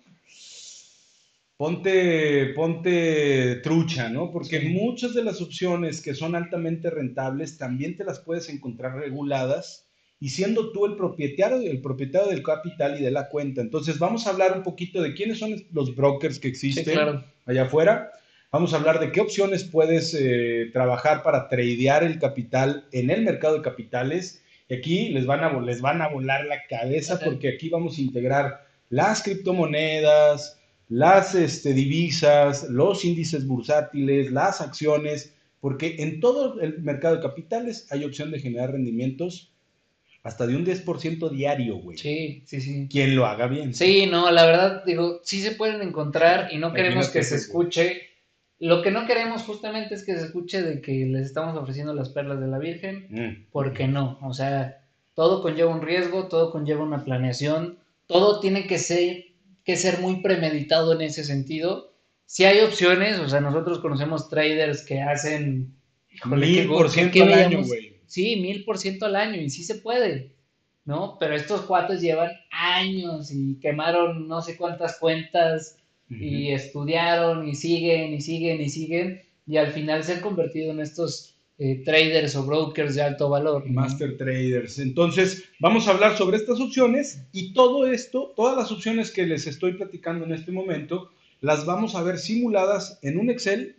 [1.56, 4.30] ponte, ponte trucha, ¿no?
[4.30, 4.68] Porque Sí.
[4.68, 9.86] muchas de las opciones que son altamente rentables también te las puedes encontrar reguladas
[10.20, 13.60] y siendo tú el propietario, el propietario del capital y de la cuenta.
[13.60, 17.24] Entonces vamos a hablar un poquito de quiénes son los brokers que Sí, existen claro.
[17.46, 18.12] allá afuera.
[18.50, 23.22] Vamos a hablar de qué opciones puedes eh, trabajar para tradear el capital en el
[23.22, 24.42] mercado de capitales.
[24.68, 27.26] Y aquí les van a, les van a volar la cabeza Ajá.
[27.26, 30.58] porque aquí vamos a integrar las criptomonedas,
[30.88, 37.86] las este, divisas, los índices bursátiles, las acciones, porque en todo el mercado de capitales
[37.90, 39.52] hay opción de generar rendimientos
[40.22, 41.98] hasta de un 10% diario, güey.
[41.98, 42.88] Sí, sí, sí.
[42.90, 43.74] Quien lo haga bien.
[43.74, 48.07] Sí, no, la verdad, digo, sí se pueden encontrar y no queremos que se escuche.
[48.60, 52.08] Lo que no queremos justamente es que se escuche de que les estamos ofreciendo las
[52.08, 53.46] perlas de la Virgen, Mm.
[53.52, 58.78] porque no, o sea, todo conlleva un riesgo, todo conlleva una planeación, todo tiene que
[58.78, 59.24] ser,
[59.64, 61.92] que ser muy premeditado en ese sentido.
[62.26, 65.74] Si hay opciones, o sea, nosotros conocemos traders que hacen...
[66.24, 68.00] Mil por ciento al año, güey.
[68.06, 70.32] Sí, mil por ciento al año, y sí se puede,
[70.84, 71.16] ¿no?
[71.20, 75.76] Pero estos cuates llevan años y quemaron no sé cuántas cuentas
[76.10, 80.80] y estudiaron y siguen y siguen y siguen, y al final se han convertido en
[80.80, 83.68] estos eh, traders o brokers de alto valor.
[83.68, 84.78] Master traders.
[84.78, 89.46] Entonces, vamos a hablar sobre estas opciones y todo esto, todas las opciones que les
[89.46, 93.76] estoy platicando en este momento, las vamos a ver simuladas en un Excel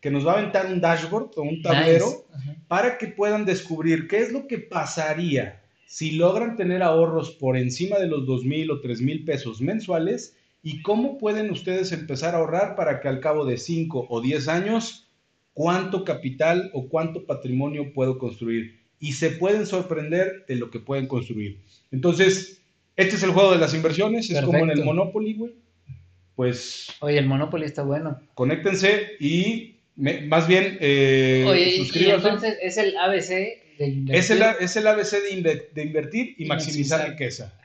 [0.00, 2.24] que nos va a aventar un dashboard o un tablero
[2.68, 7.98] para que puedan descubrir qué es lo que pasaría si logran tener ahorros por encima
[7.98, 12.38] de los dos mil o tres mil pesos mensuales y cómo pueden ustedes empezar a
[12.38, 15.08] ahorrar para que al cabo de 5 o 10 años,
[15.54, 18.80] cuánto capital o cuánto patrimonio puedo construir.
[18.98, 21.60] Y se pueden sorprender de lo que pueden construir.
[21.90, 22.62] Entonces,
[22.96, 25.54] este es el juego de las inversiones, es como en el Monopoly, güey.
[26.34, 26.88] Pues...
[27.00, 28.20] Oye, el Monopoly está bueno.
[28.34, 33.28] Conéctense y más bien eh, Oye, y entonces es el ABC
[33.78, 34.14] de invertir.
[34.14, 35.10] Es el, es el ABC
[35.74, 37.58] de, invertir y, maximizar riqueza.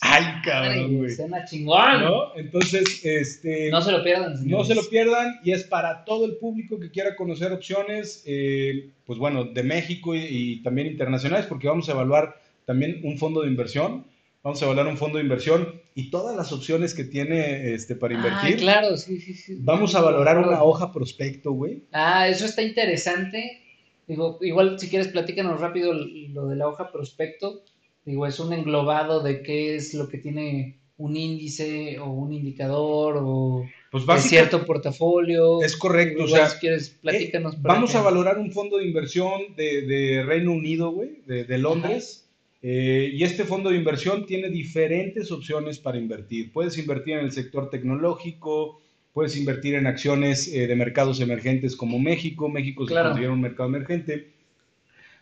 [0.00, 1.16] Ay, cabrón, güey.
[1.46, 2.00] chingón.
[2.02, 2.36] ¿No?
[2.36, 3.70] Entonces, este.
[3.70, 4.34] No se lo pierdan.
[4.48, 8.90] No se lo pierdan y es para todo el público que quiera conocer opciones, eh,
[9.04, 13.48] pues bueno, de México y, también internacionales, porque vamos a evaluar también un fondo de
[13.48, 14.06] inversión.
[14.42, 18.14] Vamos a evaluar un fondo de inversión y todas las opciones que tiene este, para
[18.14, 18.54] ah, invertir.
[18.54, 19.56] Ah, claro, sí, sí, sí.
[19.58, 21.82] Vamos a valorar una hoja prospecto, güey.
[21.90, 23.60] Ah, eso está interesante.
[24.06, 27.64] Digo, igual si quieres platícanos rápido lo de la hoja prospecto
[28.06, 33.18] Digo, es un englobado de qué es lo que tiene un índice o un indicador
[33.20, 35.60] o pues cierto portafolio.
[35.60, 37.54] Es correcto, o sea, si quieres, platícanos.
[37.54, 42.28] Eh, vamos a valorar un fondo de inversión de, Reino Unido, güey, de, Londres.
[42.62, 46.52] Eh, y este fondo de inversión tiene diferentes opciones para invertir.
[46.52, 48.80] Puedes invertir en el sector tecnológico,
[49.12, 52.48] puedes invertir en acciones eh, de mercados emergentes como México.
[52.48, 54.35] México se considera un mercado emergente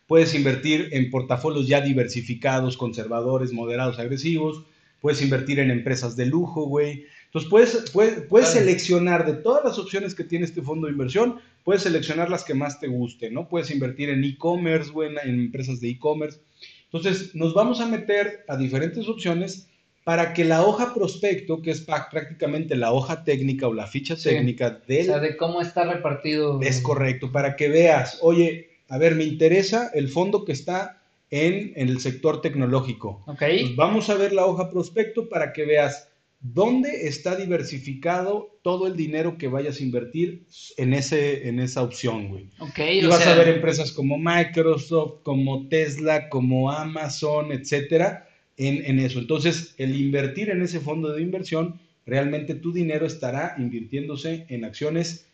[0.06, 4.64] Puedes invertir en portafolios ya diversificados, conservadores, moderados, agresivos.
[5.00, 7.04] Puedes invertir en empresas de lujo, güey.
[7.26, 11.82] Entonces puedes, puedes, seleccionar de todas las opciones que tiene este fondo de inversión, puedes
[11.82, 13.48] seleccionar las que más te gusten, ¿no?
[13.48, 16.38] Puedes invertir en e-commerce, güey, en empresas de e-commerce.
[16.84, 19.68] Entonces nos vamos a meter a diferentes opciones
[20.04, 24.82] para que la hoja prospecto, que es prácticamente la hoja técnica o la ficha técnica
[24.86, 25.00] de...
[25.00, 26.60] O sea, de cómo está repartido.
[26.62, 31.72] Es correcto, para que veas, oye, a ver, me interesa el fondo que está en,
[31.74, 33.24] el sector tecnológico.
[33.26, 33.38] Ok.
[33.38, 36.08] Pues vamos a ver la hoja prospecto para que veas
[36.40, 40.44] dónde está diversificado todo el dinero que vayas a invertir
[40.76, 42.50] en, ese, en esa opción, güey.
[42.60, 42.78] Ok.
[43.02, 49.18] Y vas a ver empresas como Microsoft, como Tesla, como Amazon, etcétera, en, en eso.
[49.18, 55.26] Entonces, el invertir en ese fondo de inversión, realmente tu dinero estará invirtiéndose en acciones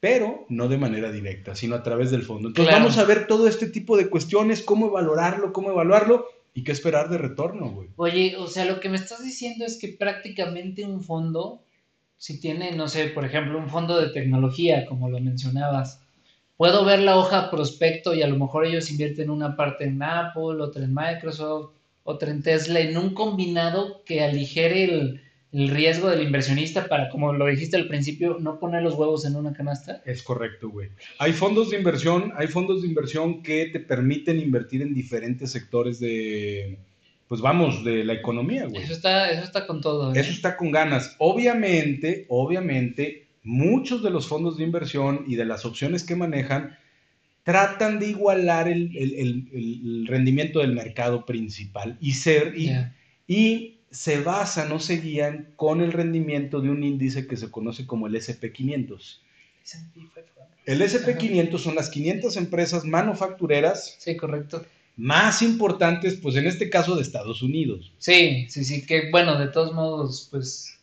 [0.00, 2.48] pero no de manera directa, sino a través del fondo.
[2.48, 6.72] Entonces vamos a ver todo este tipo de cuestiones, cómo valorarlo, cómo evaluarlo y qué
[6.72, 7.88] esperar de retorno, güey.
[7.96, 11.62] Oye, o sea, lo que me estás diciendo es que prácticamente un fondo,
[12.16, 16.00] si tiene, no sé, por ejemplo, un fondo de tecnología, como lo mencionabas,
[16.56, 20.62] puedo ver la hoja prospecto y a lo mejor ellos invierten una parte en Apple,
[20.62, 21.72] otra en Microsoft,
[22.04, 27.32] otra en Tesla, en un combinado que aligere el el riesgo del inversionista para, como
[27.32, 30.02] lo dijiste al principio, no poner los huevos en una canasta?
[30.04, 30.90] Es correcto, güey.
[31.18, 36.00] Hay fondos de inversión, hay fondos de inversión que te permiten invertir en diferentes sectores
[36.00, 36.78] de,
[37.28, 38.82] pues vamos, de la economía, güey.
[38.82, 40.14] Eso está, eso está con todo.
[40.14, 40.20] ¿eh?
[40.20, 41.16] Eso está con ganas.
[41.18, 46.76] Obviamente, obviamente, muchos de los fondos de inversión y de las opciones que manejan
[47.42, 52.54] tratan de igualar el, rendimiento del mercado principal y ser
[53.26, 57.86] y se basan o se guían con el rendimiento de un índice que se conoce
[57.86, 59.20] como el SP500.
[60.66, 63.96] El SP500 son las 500 empresas manufactureras.
[63.98, 64.64] Sí, correcto.
[64.96, 67.92] Más importantes, pues en este caso de Estados Unidos.
[67.98, 70.78] Sí, sí, sí, que bueno, de todos modos, pues,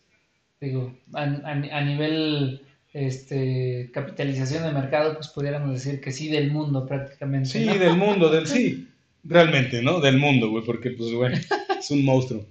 [0.62, 2.62] digo, a, nivel
[2.94, 7.50] este, capitalización de mercado, pues pudiéramos decir que sí del mundo prácticamente.
[7.50, 8.88] Sí, del mundo, del sí,
[9.24, 10.00] realmente, ¿no?
[10.00, 11.38] Del mundo, güey, porque pues, bueno,
[11.78, 12.46] es un monstruo.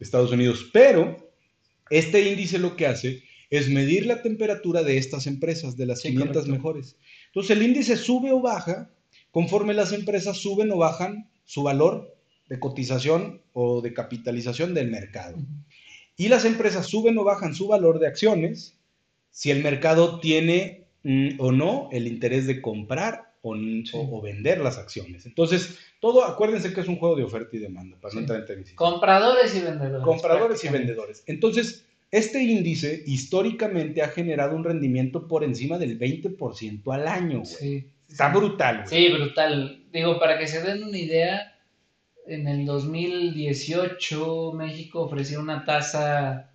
[0.00, 0.68] Estados Unidos.
[0.72, 1.30] Pero
[1.90, 6.48] este índice lo que hace es medir la temperatura de estas empresas, de las 500
[6.48, 6.96] mejores.
[7.26, 8.90] Entonces el índice sube o baja
[9.30, 12.14] conforme las empresas suben o bajan su valor
[12.48, 15.38] de cotización o de capitalización del mercado.
[16.16, 18.76] Y las empresas suben o bajan su valor de acciones
[19.30, 25.26] si el mercado tiene mm, o no el interés de comprar o, vender las acciones.
[25.26, 28.64] Entonces, todo, acuérdense que es un juego de oferta y demanda, para no entrar en
[28.74, 30.04] Compradores y vendedores.
[30.04, 31.22] Compradores y vendedores.
[31.26, 37.86] Entonces, este índice históricamente ha generado un rendimiento por encima del 20% al año, Sí.
[38.08, 39.82] Está brutal, Sí, brutal.
[39.92, 41.58] Digo, para que se den una idea,
[42.26, 46.50] en el 2018 México ofreció una tasa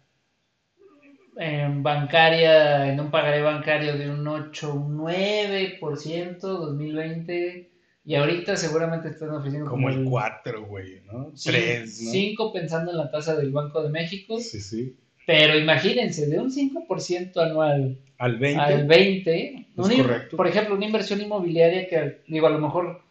[1.38, 7.70] en bancaria, en un pagaré bancario de un 8, un 9%, 2020.
[8.06, 11.32] Y ahorita seguramente están ofreciendo como, el 4, güey, ¿no?
[11.42, 12.12] 3, ¿no?
[12.12, 14.40] 5 pensando en la tasa del Banco de México.
[14.40, 14.98] Sí, sí.
[15.26, 18.62] Pero imagínense, de un 5% anual al 20.
[18.62, 20.38] Al 20 correcto.
[20.38, 23.02] Por ejemplo, una inversión inmobiliaria que, digo, a lo mejor,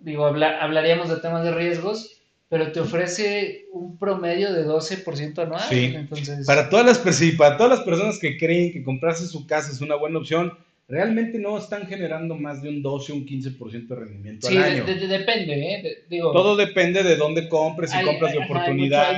[0.00, 2.19] digo, hablaríamos de temas de riesgos,
[2.50, 5.62] pero te ofrece un promedio de 12% anual.
[5.68, 5.92] Sí.
[5.94, 6.44] Entonces...
[6.44, 6.98] Para, todas las,
[7.38, 10.52] para todas las personas que creen que comprarse su casa es una buena opción,
[10.88, 14.84] realmente no están generando más de un 12 o un 15% de rendimiento al año.
[14.84, 16.04] Sí, depende, ¿eh?
[16.10, 19.14] digo, Todo depende de dónde compres, si compras de oportunidad,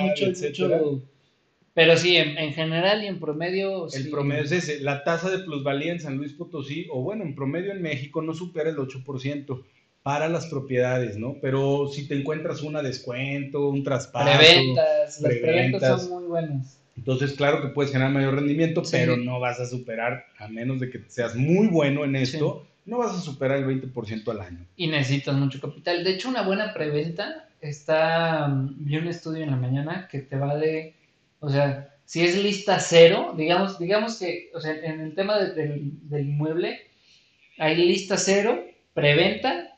[1.74, 3.88] pero sí, en, general y en promedio.
[3.94, 4.80] El promedio es ese.
[4.80, 8.34] La tasa de plusvalía en San Luis Potosí, o bueno, en promedio en México, no
[8.34, 9.62] supera el 8%
[10.02, 11.36] para las propiedades, ¿no?
[11.40, 14.38] Pero si te encuentras una descuento, un traspaso.
[14.38, 16.78] Preventas, las preventas son muy buenas.
[16.96, 20.90] Entonces, claro que puedes generar mayor rendimiento, pero no vas a superar, a menos de
[20.90, 24.66] que seas muy bueno en esto, no vas a superar el 20% al año.
[24.76, 26.04] Y necesitas mucho capital.
[26.04, 28.52] De hecho, una buena preventa está.
[28.76, 30.94] Vi un estudio en la mañana que te va de
[31.42, 35.92] o sea, si es lista cero, digamos, digamos que, o sea, en el tema del,
[36.08, 36.88] inmueble,
[37.58, 39.71] hay lista cero, preventa,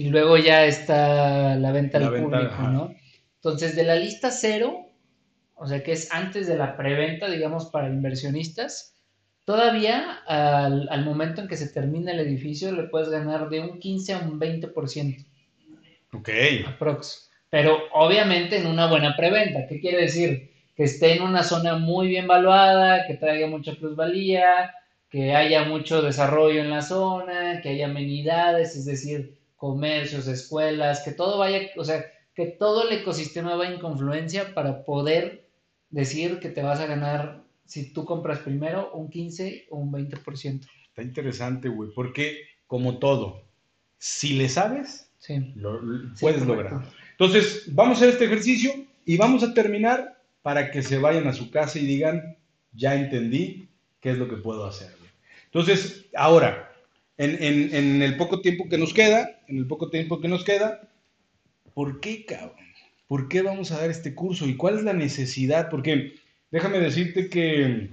[0.00, 2.94] y luego ya está la venta al público, ¿no?
[3.34, 4.86] Entonces, de la lista cero,
[5.54, 8.96] o sea, que es antes de la preventa, digamos, para inversionistas,
[9.44, 13.78] todavía al, al, momento en que se termina el edificio le puedes ganar de un
[13.78, 15.26] 15 a un 20%.
[16.14, 16.28] Ok.
[16.66, 17.30] Aprox.
[17.50, 19.66] Pero obviamente en una buena preventa.
[19.68, 20.50] ¿Qué quiere decir?
[20.80, 24.74] que esté en una zona muy bien valuada, que traiga mucha plusvalía,
[25.10, 31.12] que haya mucho desarrollo en la zona, que haya amenidades, es decir, comercios, escuelas, que
[31.12, 35.46] todo vaya, o sea, que todo el ecosistema vaya en confluencia para poder
[35.90, 40.66] decir que te vas a ganar, si tú compras primero, un 15 o un 20%.
[40.88, 43.42] Está interesante, güey, porque como todo,
[43.98, 45.12] si le sabes,
[45.54, 45.78] lo,
[46.18, 46.82] puedes lograr.
[47.10, 48.72] Entonces, vamos a hacer este ejercicio
[49.04, 52.34] y vamos a terminar para que se vayan a su casa y digan,
[52.72, 53.68] ya entendí
[54.00, 54.88] qué es lo que puedo hacer.
[55.44, 56.69] Entonces, ahora,
[57.20, 60.88] en, el poco tiempo que nos queda, en el poco tiempo que nos queda,
[61.74, 62.56] ¿por qué, cabrón?
[63.06, 64.46] ¿Por qué vamos a dar este curso?
[64.46, 65.68] ¿Y cuál es la necesidad?
[65.68, 66.14] Porque
[66.50, 67.90] déjame decirte que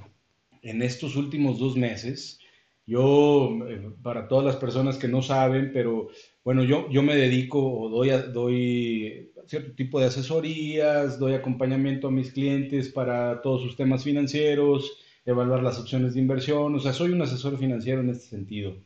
[0.61, 2.39] en estos últimos dos meses,
[2.85, 6.09] yo, eh, para todas las personas que no saben, pero
[6.45, 12.11] bueno, yo, yo me dedico o doy, doy cierto tipo de asesorías, doy acompañamiento a
[12.11, 17.11] mis clientes para todos sus temas financieros, evaluar las opciones de inversión, o sea, soy
[17.11, 18.77] un asesor financiero en este sentido.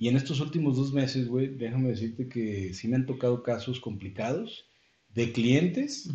[0.00, 3.78] Y en estos últimos dos meses, güey, déjame decirte que sí me han tocado casos
[3.78, 4.68] complicados
[5.14, 6.10] de clientes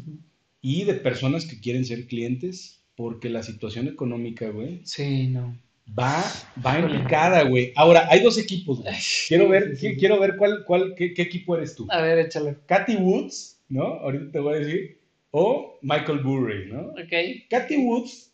[0.60, 4.82] y de personas que quieren ser clientes porque la situación económica, güey.
[4.84, 5.58] Sí, no
[5.98, 6.24] va,
[6.66, 7.72] va en güey.
[7.76, 8.96] Ahora, hay dos equipos, güey.
[9.28, 11.88] Quiero ver, quiero ver cuál, cuál, qué, equipo eres tú.
[11.90, 12.58] A ver, échale.
[12.66, 13.84] Katy Woods, ¿no?
[13.84, 15.00] Ahorita te voy a decir.
[15.32, 16.90] O Michael Burry, ¿no?
[16.92, 17.50] Ok.
[17.50, 18.34] Katy Woods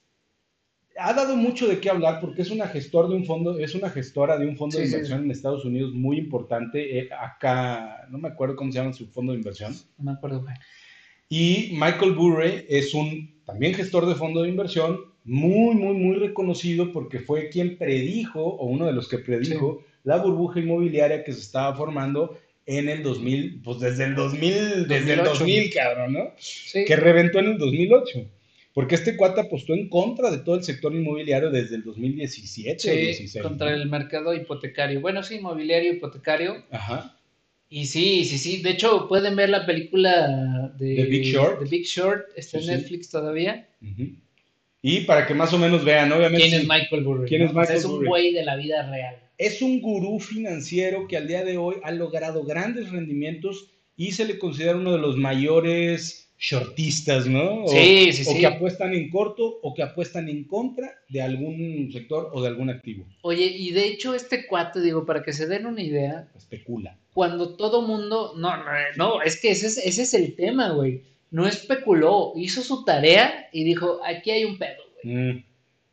[0.98, 3.90] ha dado mucho de qué hablar porque es una gestor de un fondo, es una
[3.90, 7.00] gestora de un fondo de inversión en Estados Unidos muy importante.
[7.00, 9.74] Eh, acá, no me acuerdo cómo se llama su fondo de inversión.
[9.98, 10.56] No me acuerdo, güey.
[11.30, 16.92] Y Michael Burry es un también gestor de fondo de inversión muy, muy, muy reconocido
[16.92, 21.42] porque fue quien predijo, o uno de los que predijo, la burbuja inmobiliaria que se
[21.42, 26.32] estaba formando en el 2000, pues desde el 2000, desde el 2000, cabrón, ¿no?
[26.38, 26.86] Sí.
[26.86, 28.20] Que reventó en el 2008.
[28.74, 32.90] Porque este cuate apostó en contra de todo el sector inmobiliario desde el 2017 sí,
[32.90, 35.02] 16, contra el mercado hipotecario.
[35.02, 36.64] Bueno, sí, inmobiliario, hipotecario.
[36.72, 37.18] Ajá.
[37.70, 38.62] Y sí, sí, sí.
[38.62, 41.60] De hecho, pueden ver la película de The Big Short.
[41.64, 42.26] The Big Short.
[42.36, 43.68] Está en Netflix todavía.
[44.82, 46.48] Y para que más o menos vean, obviamente.
[46.48, 47.30] ¿Quién es Michael Burry?
[47.30, 49.16] ¿Quién es Michael es un güey de la vida real.
[49.38, 54.26] Es un gurú financiero que al día de hoy ha logrado grandes rendimientos y se
[54.26, 57.64] le considera uno de los mayores shortistas, ¿no?
[57.64, 61.90] O, sí, sí, o que apuestan en corto o que apuestan en contra de algún
[61.94, 63.06] sector o de algún activo.
[63.22, 66.30] Oye, y de hecho este cuate, digo, para que se den una idea.
[66.36, 66.98] Especula.
[67.14, 68.64] Cuando todo mundo, no, no,
[68.98, 73.48] no es que ese es, ese es el tema, güey no especuló, hizo su tarea
[73.52, 75.16] y dijo, aquí hay un pedo, güey.
[75.16, 75.46] Mm.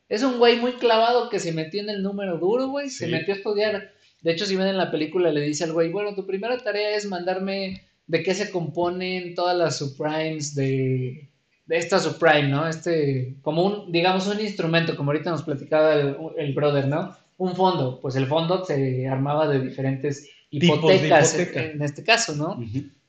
[0.09, 3.35] Es un güey muy clavado que se metió en el número duro, güey, se metió
[3.35, 3.93] a estudiar.
[4.23, 6.97] De hecho, si ven en la película, le dice al güey, bueno, tu primera tarea
[6.97, 11.31] es mandarme de qué se componen todas las subprimes de,
[11.67, 12.67] de esta subprime, ¿no?
[12.67, 17.17] Este, como un, digamos, un instrumento, como ahorita nos platicaba el, brother, ¿no?
[17.37, 22.59] Un fondo, pues el fondo se armaba de diferentes hipotecas, en, este caso, ¿no?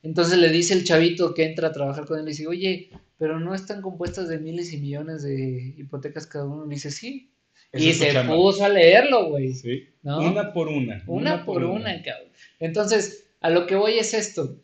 [0.02, 3.40] Entonces le dice el chavito que entra a trabajar con él, le dice, oye, pero
[3.40, 6.66] no están compuestas de miles y millones de hipotecas cada uno.
[6.66, 7.32] Le dice, sí,
[7.72, 9.52] y se puso a leerlo, güey.
[9.52, 9.88] Sí.
[10.02, 11.02] Una por una.
[11.06, 12.30] Una, por, una, cabrón.
[12.58, 14.60] Entonces, a lo que voy es esto.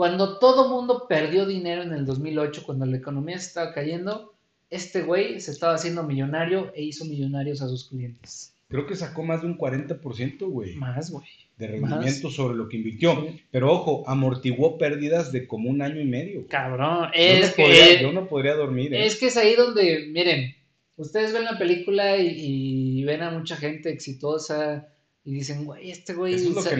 [0.00, 4.32] Cuando todo mundo perdió dinero en el 2008, cuando la economía se estaba cayendo,
[4.70, 8.54] este güey se estaba haciendo millonario e hizo millonarios a sus clientes.
[8.68, 10.76] Creo que sacó más de un 40%, güey.
[10.76, 11.26] Más, güey.
[11.58, 13.26] De rendimiento sobre lo que invirtió.
[13.50, 16.46] Pero ojo, amortiguó pérdidas de como un año y medio.
[16.48, 18.94] Cabrón, es yo no Podría, yo no podría dormir.
[18.94, 19.04] ¿eh?
[19.04, 20.54] Es que es ahí donde, miren,
[20.96, 24.88] ustedes ven la película y, ven a mucha gente exitosa
[25.24, 26.38] y dicen, güey, este güey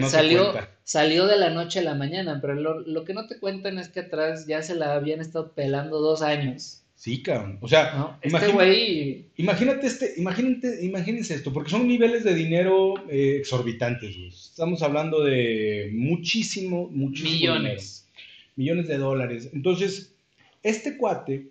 [0.09, 3.77] salió, salió de la noche a la mañana, pero lo, lo, que no te cuentan
[3.77, 6.81] es que atrás ya se la habían estado pelando dos años.
[7.01, 7.57] Sí, cabrón.
[7.61, 14.15] O sea, este imagínate este, imagínate, imagínense esto, porque son niveles de dinero eh, exorbitantes,
[14.17, 18.07] Estamos hablando de muchísimo, muchísimo millones.
[18.55, 19.49] Millones de dólares.
[19.53, 20.13] Entonces,
[20.61, 21.47] este cuate,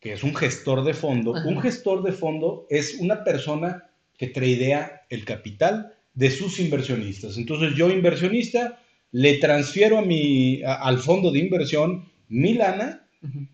[0.00, 5.02] que es un gestor de fondo, un gestor de fondo es una persona que tradea
[5.08, 7.36] el capital de sus inversionistas.
[7.36, 13.08] Entonces, yo inversionista le transfiero a mi al fondo de inversión mi lana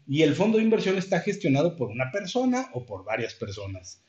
[0.07, 4.03] y el fondo de inversión está gestionado por una persona o por varias personas.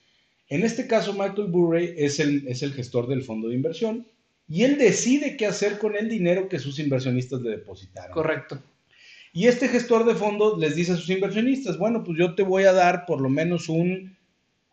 [0.47, 4.07] En este caso, Michael Burry es el, es el gestor del fondo de inversión
[4.47, 8.11] y él decide qué hacer con el dinero que sus inversionistas le depositaron.
[8.11, 8.61] Correcto.
[9.33, 12.63] Y este gestor de fondo les dice a sus inversionistas, bueno, pues yo te voy
[12.63, 14.17] a dar por lo menos un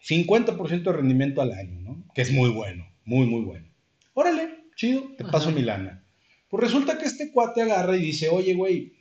[0.03, 2.05] 50% de rendimiento al año, ¿no?
[2.15, 3.68] Que es muy bueno, muy, muy bueno.
[4.21, 6.03] Órale, chido, te paso mi lana.
[6.49, 8.93] Pues resulta que este cuate agarra y dice, oye, güey,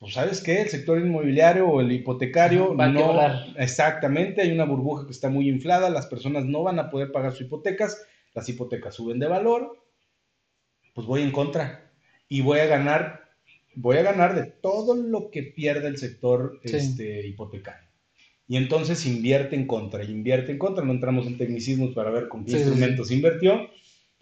[0.00, 3.20] pues sabes qué, el sector inmobiliario o el hipotecario no,
[3.56, 7.30] exactamente, hay una burbuja que está muy inflada, las personas no van a poder pagar
[7.30, 9.80] sus hipotecas, las hipotecas suben de valor,
[10.92, 11.92] pues voy en contra
[12.28, 13.30] y voy a ganar,
[13.76, 17.88] voy a ganar de todo lo que pierde el sector este, hipotecario.
[18.48, 22.44] Y entonces invierte en contra, invierte en contra, no entramos en tecnicismos para ver con
[22.44, 23.70] qué instrumentos invirtió,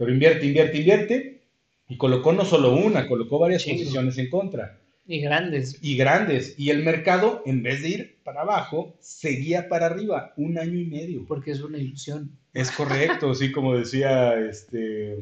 [0.00, 1.40] pero invierte, invierte, invierte,
[1.86, 4.78] y colocó no solo una, colocó varias posiciones en contra.
[5.06, 5.78] Y grandes.
[5.82, 6.54] Y grandes.
[6.56, 10.86] Y el mercado, en vez de ir para abajo, seguía para arriba un año y
[10.86, 11.26] medio.
[11.26, 12.30] Porque es una ilusión.
[12.54, 15.18] Es correcto, sí, como decía este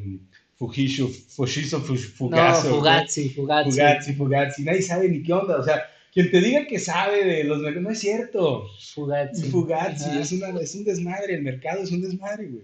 [0.55, 2.69] Fujisho, Fujisho Fugazo.
[2.69, 3.29] No, Fugazzi.
[3.31, 4.63] Fugazzi, Fugazzi.
[4.63, 5.57] Nadie sabe ni qué onda.
[5.57, 5.81] O sea,
[6.13, 8.65] quien te diga que sabe de los mercados, no es cierto.
[8.95, 9.49] Fugazzi.
[9.49, 11.33] Fugazzi, es, una, es un desmadre.
[11.33, 12.63] El mercado es un desmadre, güey.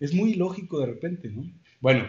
[0.00, 1.50] Es muy lógico de repente, ¿no?
[1.80, 2.06] Bueno,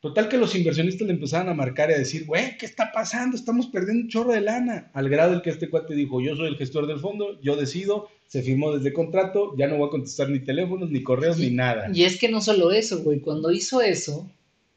[0.00, 3.36] Total que los inversionistas le empezaban a marcar y a decir, güey, ¿qué está pasando?
[3.36, 4.92] Estamos perdiendo un chorro de lana.
[4.94, 8.08] Al grado en que este cuate dijo, yo soy el gestor del fondo, yo decido,
[8.28, 11.90] se firmó desde contrato, ya no voy a contestar ni teléfonos, ni correos, ni nada.
[11.92, 14.30] Y es que no solo eso, güey, cuando hizo eso,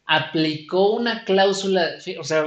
[0.06, 1.88] aplicó una cláusula,
[2.20, 2.44] o sea,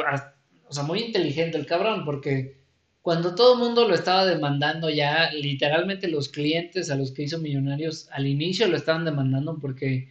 [0.66, 2.56] o sea, muy inteligente el cabrón, porque
[3.04, 7.38] cuando todo el mundo lo estaba demandando ya, literalmente los clientes a los que hizo
[7.38, 10.08] millonarios al inicio lo estaban demandando porque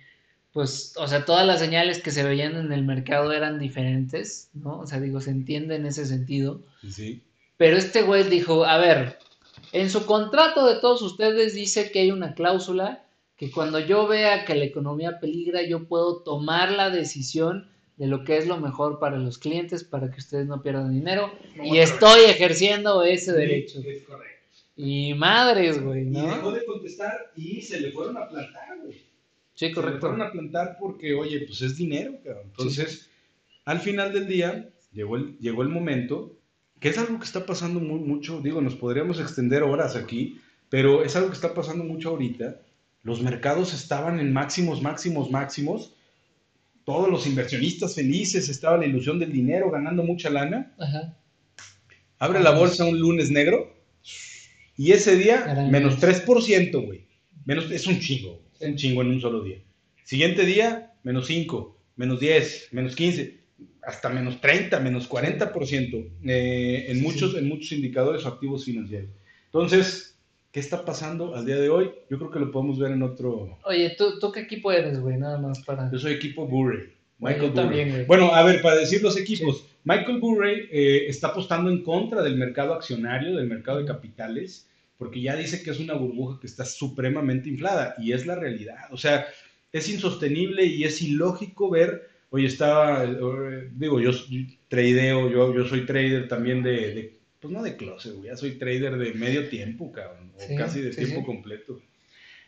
[0.51, 4.81] pues, o sea, todas las señales que se veían en el mercado eran diferentes, ¿no?
[4.81, 6.61] O sea, digo, se entiende en ese sentido.
[6.87, 7.23] Sí.
[7.57, 9.17] Pero este güey dijo, a ver,
[9.71, 14.45] en su contrato de todos ustedes dice que hay una cláusula que cuando yo vea
[14.45, 18.99] que la economía peligra, yo puedo tomar la decisión de lo que es lo mejor
[18.99, 21.31] para los clientes, para que ustedes no pierdan dinero,
[21.63, 23.79] y estoy ejerciendo ese derecho.
[23.85, 24.33] Es correcto.
[24.75, 26.23] Y madres, güey, ¿no?
[26.23, 29.03] Y dejó de contestar y se le fueron a plantar, güey.
[29.53, 29.97] Sí, correcto.
[29.97, 32.45] Se fueron a plantar porque, oye, pues es dinero, cabrón.
[32.45, 33.09] Entonces,
[33.65, 36.35] al final del día, llegó el, llegó el momento,
[36.79, 41.03] que es algo que está pasando muy, mucho, digo, nos podríamos extender horas aquí, pero
[41.03, 42.59] es algo que está pasando mucho ahorita.
[43.03, 45.93] Los mercados estaban en máximos, máximos, máximos.
[46.85, 50.73] Todos los inversionistas felices, estaba la ilusión del dinero, ganando mucha lana.
[50.77, 51.17] Ajá.
[52.19, 53.75] Abre la bolsa un lunes negro
[54.77, 57.05] y ese día, menos 3%, güey.
[57.45, 59.57] Menos, es un chingo un chingo en un solo día.
[60.03, 63.39] Siguiente día, menos 5, menos 10, menos 15,
[63.83, 69.11] hasta menos 30, menos 40% eh, en, muchos, en muchos indicadores o activos financieros.
[69.45, 70.12] Entonces,
[70.53, 71.91] ¿qué está pasando al día de hoy?
[72.09, 73.59] Yo creo que lo podemos ver en otro...
[73.65, 75.17] Oye, ¿tú, tú qué equipo eres, güey?
[75.17, 75.91] Nada más para...
[75.91, 76.93] Yo soy equipo Burry.
[77.19, 78.05] Michael Burry.
[78.05, 82.37] Bueno, a ver, para decir los equipos, Michael Burry eh, está apostando en contra del
[82.37, 84.69] mercado accionario, del mercado de capitales
[85.03, 88.85] porque ya dice que es una burbuja que está supremamente inflada y es la realidad.
[88.91, 89.25] O sea,
[89.73, 94.11] es insostenible y es ilógico ver, oye, estaba, eh, digo, yo
[94.69, 99.13] tradeo, yo, yo soy trader también de, pues no de closet, ya soy trader de
[99.15, 101.81] medio tiempo, cabrón, o casi de tiempo completo.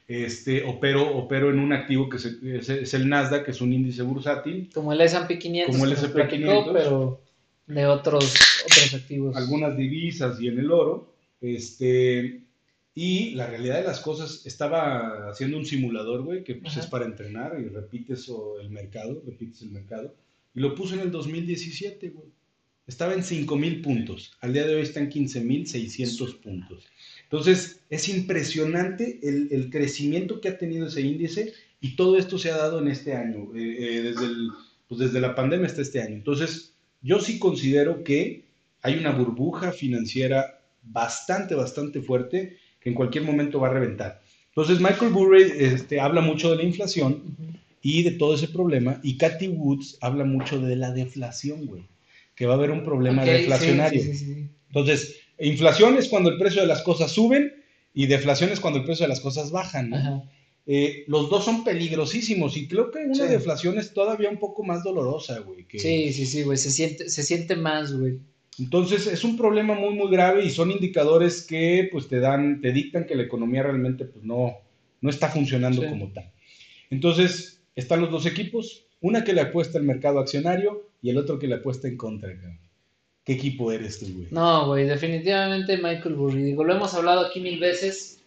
[0.07, 4.69] Este, opero, opero en un activo que es, el Nasdaq, que es un índice bursátil.
[4.73, 5.75] Como el S&P 500.
[5.75, 6.73] Como el S&P 500.
[6.73, 7.21] Pero
[7.67, 9.35] de otros, otros activos.
[9.35, 11.11] Algunas divisas y en el oro.
[11.41, 12.39] Este,
[12.93, 16.81] Y la realidad de las cosas, estaba haciendo un simulador, güey, que pues, Ajá.
[16.85, 18.31] es para entrenar y repites
[18.61, 20.15] el mercado, repites el mercado.
[20.53, 22.29] Y lo puso en el 2017, güey.
[22.87, 24.33] Estaba en 5.000 puntos.
[24.41, 26.85] Al día de hoy está en 15.600 puntos.
[27.23, 32.51] Entonces, es impresionante el, el crecimiento que ha tenido ese índice y todo esto se
[32.51, 34.49] ha dado en este año, eh, eh, desde, el-
[34.87, 36.15] pues desde la pandemia hasta este año.
[36.15, 38.43] Entonces, yo sí considero que
[38.83, 44.21] hay una burbuja financiera bastante, bastante fuerte que en cualquier momento va a reventar.
[44.49, 47.57] Entonces, Michael Burry este, habla mucho de la inflación Ujú.
[47.81, 51.83] y de todo ese problema, y Cathy Woods habla mucho de la deflación, güey,
[52.35, 54.01] que va a haber un problema deflacionario.
[54.01, 54.49] sí, sí, sí.
[54.67, 57.53] Entonces, inflación es cuando el precio de las cosas suben
[57.93, 59.89] y deflación es cuando el precio de las cosas bajan.
[59.89, 59.95] ¿no?
[59.97, 60.23] Ajá.
[60.67, 63.31] Eh, los dos son peligrosísimos y creo que una Sí.
[63.31, 65.65] deflación es todavía un poco más dolorosa, güey.
[65.67, 68.19] que- Sí, sí, sí, güey, se siente, se siente más, güey.
[68.57, 72.71] Entonces es un problema muy, muy grave y son indicadores que pues te dan, te
[72.71, 74.53] dictan que la economía realmente pues no,
[75.01, 75.87] no está funcionando Sí.
[75.89, 76.31] como tal.
[76.89, 81.37] Entonces están los dos equipos, una que le apuesta al mercado accionario y el otro
[81.37, 82.33] que le apuesta en contra.
[83.23, 84.27] ¿Qué equipo eres tú, güey?
[84.31, 86.41] No, güey, definitivamente Michael Burry.
[86.41, 88.23] Digo, lo hemos hablado aquí mil veces.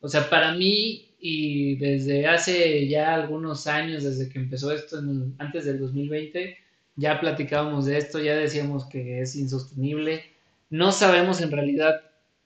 [0.00, 5.00] O sea, para mí, y desde hace ya algunos años, desde que empezó esto,
[5.38, 6.56] antes del 2020,
[6.94, 10.24] ya platicábamos de esto, ya decíamos que es insostenible.
[10.70, 12.00] No sabemos en realidad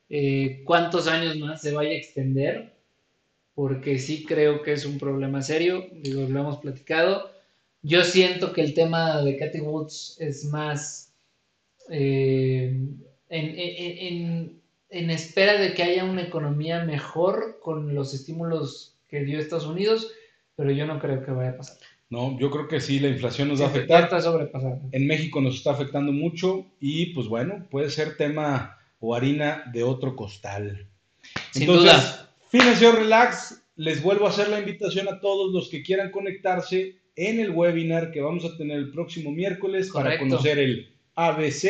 [0.09, 2.73] eh, cuántos años más se vaya a extender,
[3.55, 5.87] porque sí creo que es un problema serio.
[5.93, 7.36] Digo, lo hemos platicado.
[7.89, 11.15] Yo siento que el tema de Cathy Woods es más
[11.89, 12.75] eh,
[13.29, 14.61] en, en- en-
[14.91, 20.11] en espera de que haya una economía mejor con los estímulos que dio Estados Unidos,
[20.57, 21.77] pero yo no creo que vaya a pasar.
[22.09, 24.05] No, yo creo que sí, la inflación nos va a afectar.
[24.05, 24.81] está sobrepasado.
[24.93, 29.83] En México nos está afectando mucho y pues bueno, puede ser tema o harina de
[29.83, 30.87] otro costal.
[31.53, 32.31] Sin duda.
[32.49, 37.41] Financiero Relax, les vuelvo a hacer la invitación a todos los que quieran conectarse en
[37.41, 41.63] el webinar que vamos a tener el próximo miércoles para conocer el ABC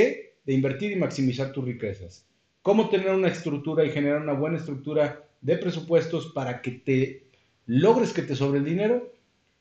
[0.44, 2.26] de invertir y maximizar tus riquezas.
[2.62, 7.26] Cómo tener una estructura y generar una buena estructura de presupuestos para que te
[7.66, 9.12] logres que te sobre el dinero.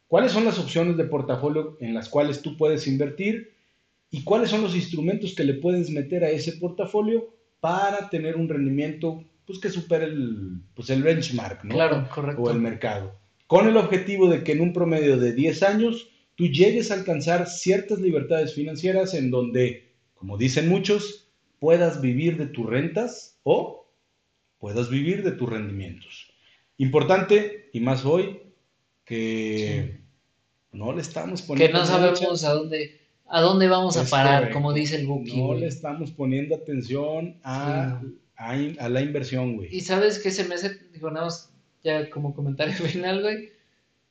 [0.07, 3.53] ¿Cuáles son las opciones de portafolio en las cuales tú puedes invertir?
[4.09, 7.29] ¿Y cuáles son los instrumentos que le puedes meter a ese portafolio
[7.59, 11.75] para tener un rendimiento pues, que supere el, pues, el benchmark ¿no?
[11.75, 12.41] Claro, correcto.
[12.41, 13.15] o el mercado?
[13.47, 17.47] Con el objetivo de que en un promedio de 10 años tú llegues a alcanzar
[17.47, 21.29] ciertas libertades financieras en donde, como dicen muchos,
[21.59, 23.87] puedas vivir de tus rentas o
[24.59, 26.27] puedas vivir de tus rendimientos.
[26.77, 28.39] Importante, y más hoy,
[29.05, 30.01] que
[30.71, 34.39] no le estamos Que poniendo no mucha- sabemos a dónde, a dónde vamos a parar,
[34.39, 34.53] correcto.
[34.55, 35.37] como dice el Buki.
[35.37, 35.59] No güey.
[35.61, 39.69] le estamos poniendo atención a, Sí, a, a la inversión, güey.
[39.73, 41.53] Y sabes que se me hace, digo, nada más
[41.85, 43.51] ya como comentario final, güey,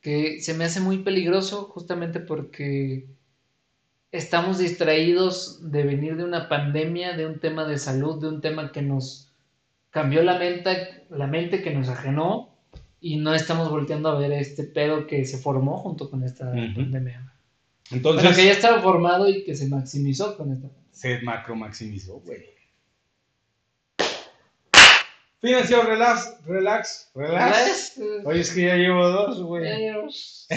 [0.01, 3.07] que se me hace muy peligroso justamente porque
[4.13, 8.71] estamos distraídos de venir de una pandemia, de un tema de salud, de un tema
[8.71, 9.33] que nos
[9.91, 12.55] cambió la mente, la mente que nos ajenó
[13.01, 17.33] y no estamos volteando a ver este pedo que se formó junto con esta pandemia.
[17.91, 20.91] Entonces, Bueno, que ya estaba formado y que se maximizó con esta pandemia.
[20.93, 22.54] se macro maximizó, güey.
[25.45, 28.01] Financiero, relax, relax, relax.
[28.25, 29.69] Oye, es que ya llevo dos, güey.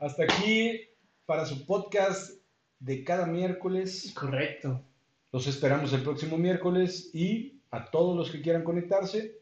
[0.00, 0.80] Hasta aquí
[1.26, 2.40] para su podcast
[2.78, 4.12] de cada miércoles.
[4.14, 4.82] Correcto.
[5.30, 9.38] Los esperamos el próximo miércoles y a todos los que quieran conectarse,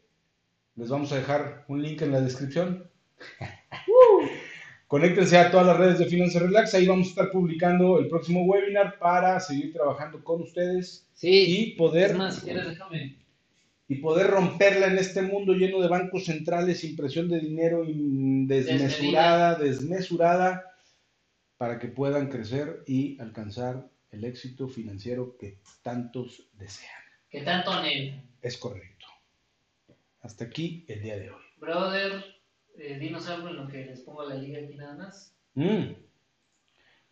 [0.75, 2.89] les vamos a dejar un link en la descripción.
[4.87, 8.43] Conéctense a todas las redes de Finanza Relax, ahí vamos a estar publicando el próximo
[8.43, 11.45] webinar para seguir trabajando con ustedes Sí.
[11.71, 13.22] y poder, Es más, si quieres, déjame.
[13.93, 19.55] Y poder romperla en este mundo lleno de bancos centrales, impresión de dinero in- desmesurada,
[19.55, 20.63] desmesurada,
[21.57, 26.91] para que puedan crecer y alcanzar el éxito financiero que tantos desean.
[27.29, 28.21] ¿Qué tanto anhelo?
[28.41, 29.05] Es correcto.
[30.21, 31.41] Hasta aquí el día de hoy.
[31.57, 32.23] Brother,
[32.77, 35.35] eh, dinos algo en lo que les pongo la liga aquí nada más.
[35.55, 35.93] Mm.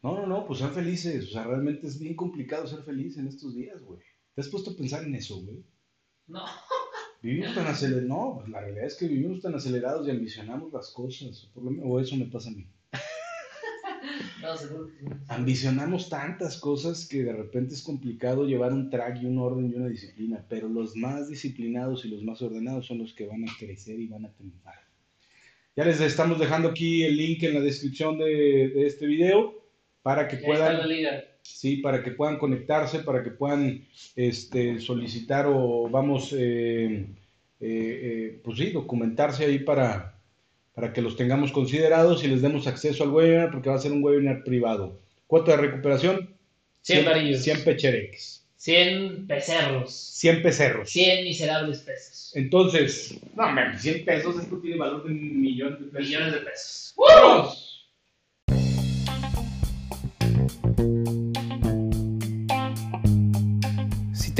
[0.03, 1.27] No, no, no, pues sean felices.
[1.27, 3.99] O sea, realmente es bien complicado ser feliz en estos días, güey.
[4.33, 5.63] ¿Te has puesto a pensar en eso, güey?
[6.31, 6.45] No.
[7.21, 8.07] Vivimos tan acelerados.
[8.09, 11.49] No, pues la realidad es que vivimos tan acelerados y ambicionamos las cosas.
[11.53, 12.65] Por lo menos- o eso me pasa a mí.
[14.41, 15.05] No, seguro que sí.
[15.27, 19.75] Ambicionamos tantas cosas que de repente es complicado llevar un track y un orden y
[19.75, 20.43] una disciplina.
[20.49, 24.07] Pero los más disciplinados y los más ordenados son los que van a crecer y
[24.07, 24.75] van a triunfar.
[25.75, 28.25] Ya les estamos dejando aquí el link en la descripción de,
[28.73, 29.63] de este video
[30.01, 31.23] para que Y ahí está puedan la liga.
[31.43, 33.85] Sí, para que puedan conectarse, para que puedan
[34.15, 37.07] este, solicitar o vamos, eh,
[38.43, 40.19] pues sí, documentarse ahí para,
[40.73, 43.91] para que los tengamos considerados y les demos acceso al webinar, porque va a ser
[43.91, 44.99] un webinar privado.
[45.27, 46.35] Cuota de recuperación,
[46.81, 47.43] 100 varillos.
[47.43, 48.45] 100 pechereques.
[48.57, 49.93] 100 pecerros.
[49.93, 50.89] 100 pecerros.
[50.89, 52.31] 100 miserables pesos.
[52.35, 56.07] Entonces, no, hombre, 100 pesos, esto tiene valor de un millón de pesos.
[56.07, 56.95] Millones de pesos.
[56.97, 57.70] ¡Vamos!